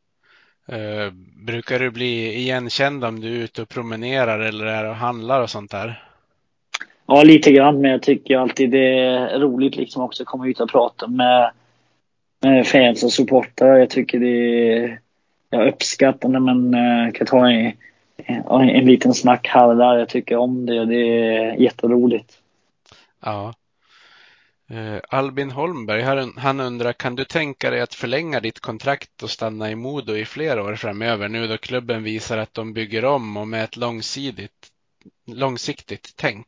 [0.72, 1.12] Eh,
[1.46, 5.50] brukar du bli igenkänd om du är ute och promenerar eller är och handlar och
[5.50, 6.04] sånt där?
[7.06, 10.60] Ja, lite grann, men jag tycker alltid det är roligt liksom också att komma ut
[10.60, 11.50] och prata med,
[12.42, 13.78] med fans och supportrar.
[13.78, 15.00] Jag tycker det är,
[15.50, 17.72] jag uppskattar när man eh, kan ta en,
[18.16, 19.98] en, en liten snack här och där.
[19.98, 22.32] Jag tycker om det och det är jätteroligt.
[23.24, 23.54] Ja.
[24.70, 29.30] Eh, Albin Holmberg, han, han undrar, kan du tänka dig att förlänga ditt kontrakt och
[29.30, 33.36] stanna i Modo i flera år framöver nu då klubben visar att de bygger om
[33.36, 34.68] och med ett långsiktigt,
[35.26, 36.46] långsiktigt tänk?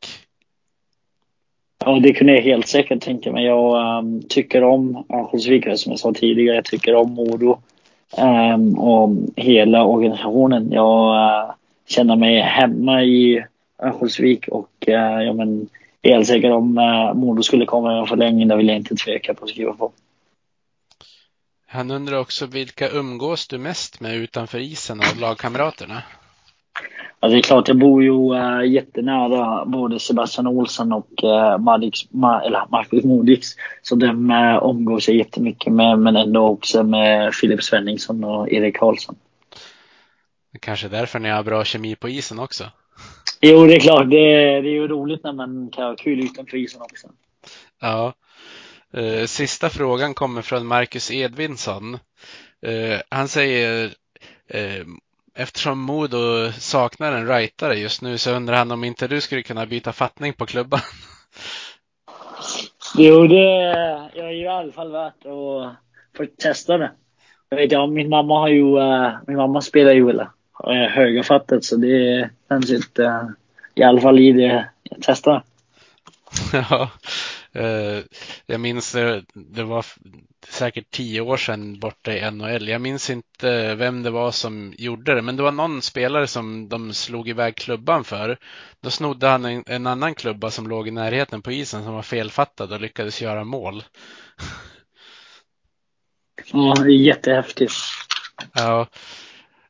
[1.84, 3.44] Ja, det kunde jag helt säkert tänka mig.
[3.44, 6.56] Jag um, tycker om Örnsköldsvik, som jag sa tidigare.
[6.56, 7.58] Jag tycker om Modo
[8.18, 10.72] um, och hela organisationen.
[10.72, 11.54] Jag uh,
[11.88, 13.44] känner mig hemma i
[13.82, 15.68] Örnsköldsvik och uh, ja, men,
[16.03, 18.94] är helt säker om uh, Modo skulle komma med en förlängning, då vill jag inte
[18.94, 19.92] tveka på att skriva på.
[21.66, 26.03] Han undrar också, vilka umgås du mest med utanför isen av lagkamraterna?
[27.20, 32.11] Alltså det är klart, jag bor ju äh, jättenära både Sebastian Olsson och äh, Madix,
[32.11, 33.48] Ma, eller Marcus Modiks.
[33.82, 38.76] Så de äh, omgås jag jättemycket med, men ändå också med Filip Svenningsson och Erik
[38.76, 39.14] Karlsson.
[40.61, 42.64] Kanske därför ni har bra kemi på isen också?
[43.43, 44.11] Jo, det är klart.
[44.11, 47.09] Det, är- det är ju roligt när man kan ha kul utanför isen också.
[47.80, 48.14] Ja.
[48.93, 51.95] Eh, Sista frågan kommer från Marcus Edvinsson.
[52.62, 53.90] Eh, Han säger,
[54.49, 54.86] eh,
[55.34, 59.66] eftersom Modo saknar en rightare just nu så undrar han om inte du skulle kunna
[59.66, 60.80] byta fattning på klubban.
[62.99, 63.36] Jo, det
[64.14, 65.76] jag är ju i alla fall värt att
[66.16, 66.93] få testa det.
[67.49, 68.64] Jag vet ja, min mamma har ju,
[69.26, 70.26] min mamma spelar ju uh,
[70.90, 73.34] högerfattat så det känns inte,
[73.74, 75.42] i alla fall i det jag testar.
[76.53, 76.90] ja,
[77.57, 78.05] uh,
[78.46, 78.92] jag minns
[79.34, 79.86] det var
[80.48, 82.68] säkert tio år sedan borta i NHL.
[82.68, 86.68] Jag minns inte vem det var som gjorde det, men det var någon spelare som
[86.68, 88.38] de slog iväg klubban för.
[88.80, 92.03] Då snodde han en, en annan klubba som låg i närheten på isen som var
[92.03, 93.84] felfattad och lyckades göra mål.
[96.53, 97.72] Ja, det är jättehäftigt.
[98.53, 98.86] Ja,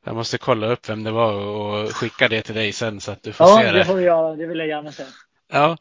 [0.05, 3.23] jag måste kolla upp vem det var och skicka det till dig sen så att
[3.23, 3.69] du får ja, se det.
[3.69, 4.39] Ja, det får jag.
[4.39, 5.05] Det vill jag gärna se.
[5.53, 5.77] Ja,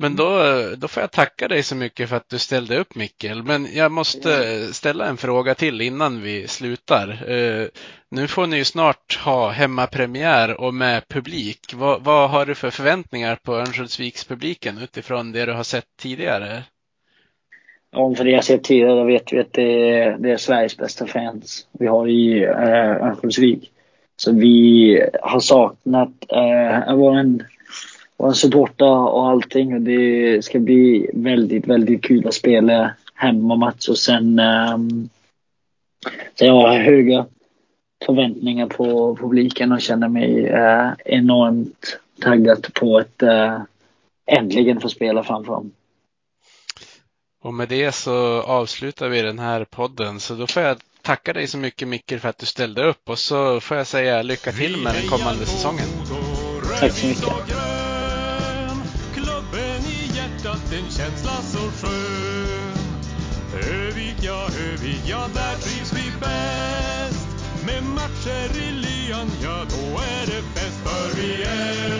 [0.00, 0.40] men då,
[0.76, 3.42] då får jag tacka dig så mycket för att du ställde upp Mikkel.
[3.42, 7.30] Men jag måste ställa en fråga till innan vi slutar.
[7.30, 7.68] Uh,
[8.10, 11.74] nu får ni ju snart ha hemmapremiär och med publik.
[11.74, 16.62] Vad, vad har du för förväntningar på Örnsköldsvikspubliken utifrån det du har sett tidigare?
[17.96, 21.06] Om för det jag sett tidigare vet vi att det är, det är Sveriges bästa
[21.06, 23.70] fans vi har i uh, Örnsköldsvik.
[24.16, 27.38] Så vi har saknat uh, vår
[28.16, 29.74] och supporta och allting.
[29.74, 35.08] Och det ska bli väldigt, väldigt kul att spela hemmamatch och sen um,
[36.34, 37.26] så jag har höga
[38.06, 43.60] förväntningar på publiken och känner mig uh, enormt taggad på att uh,
[44.26, 45.70] äntligen få spela framför dem.
[47.42, 50.20] Och med det så avslutar vi den här podden.
[50.20, 53.18] Så då får jag tacka dig så mycket Micke för att du ställde upp och
[53.18, 55.86] så får jag säga lycka till med den kommande säsongen.
[56.80, 57.78] Tack så mycket
[60.48, 62.78] hjärtat en känsla så skön.
[63.70, 67.28] Övik, ja, Övik, ja, där trivs vi bäst.
[67.66, 70.78] Med matcher i lyan, ja, då är det fest.
[70.84, 71.97] För vi är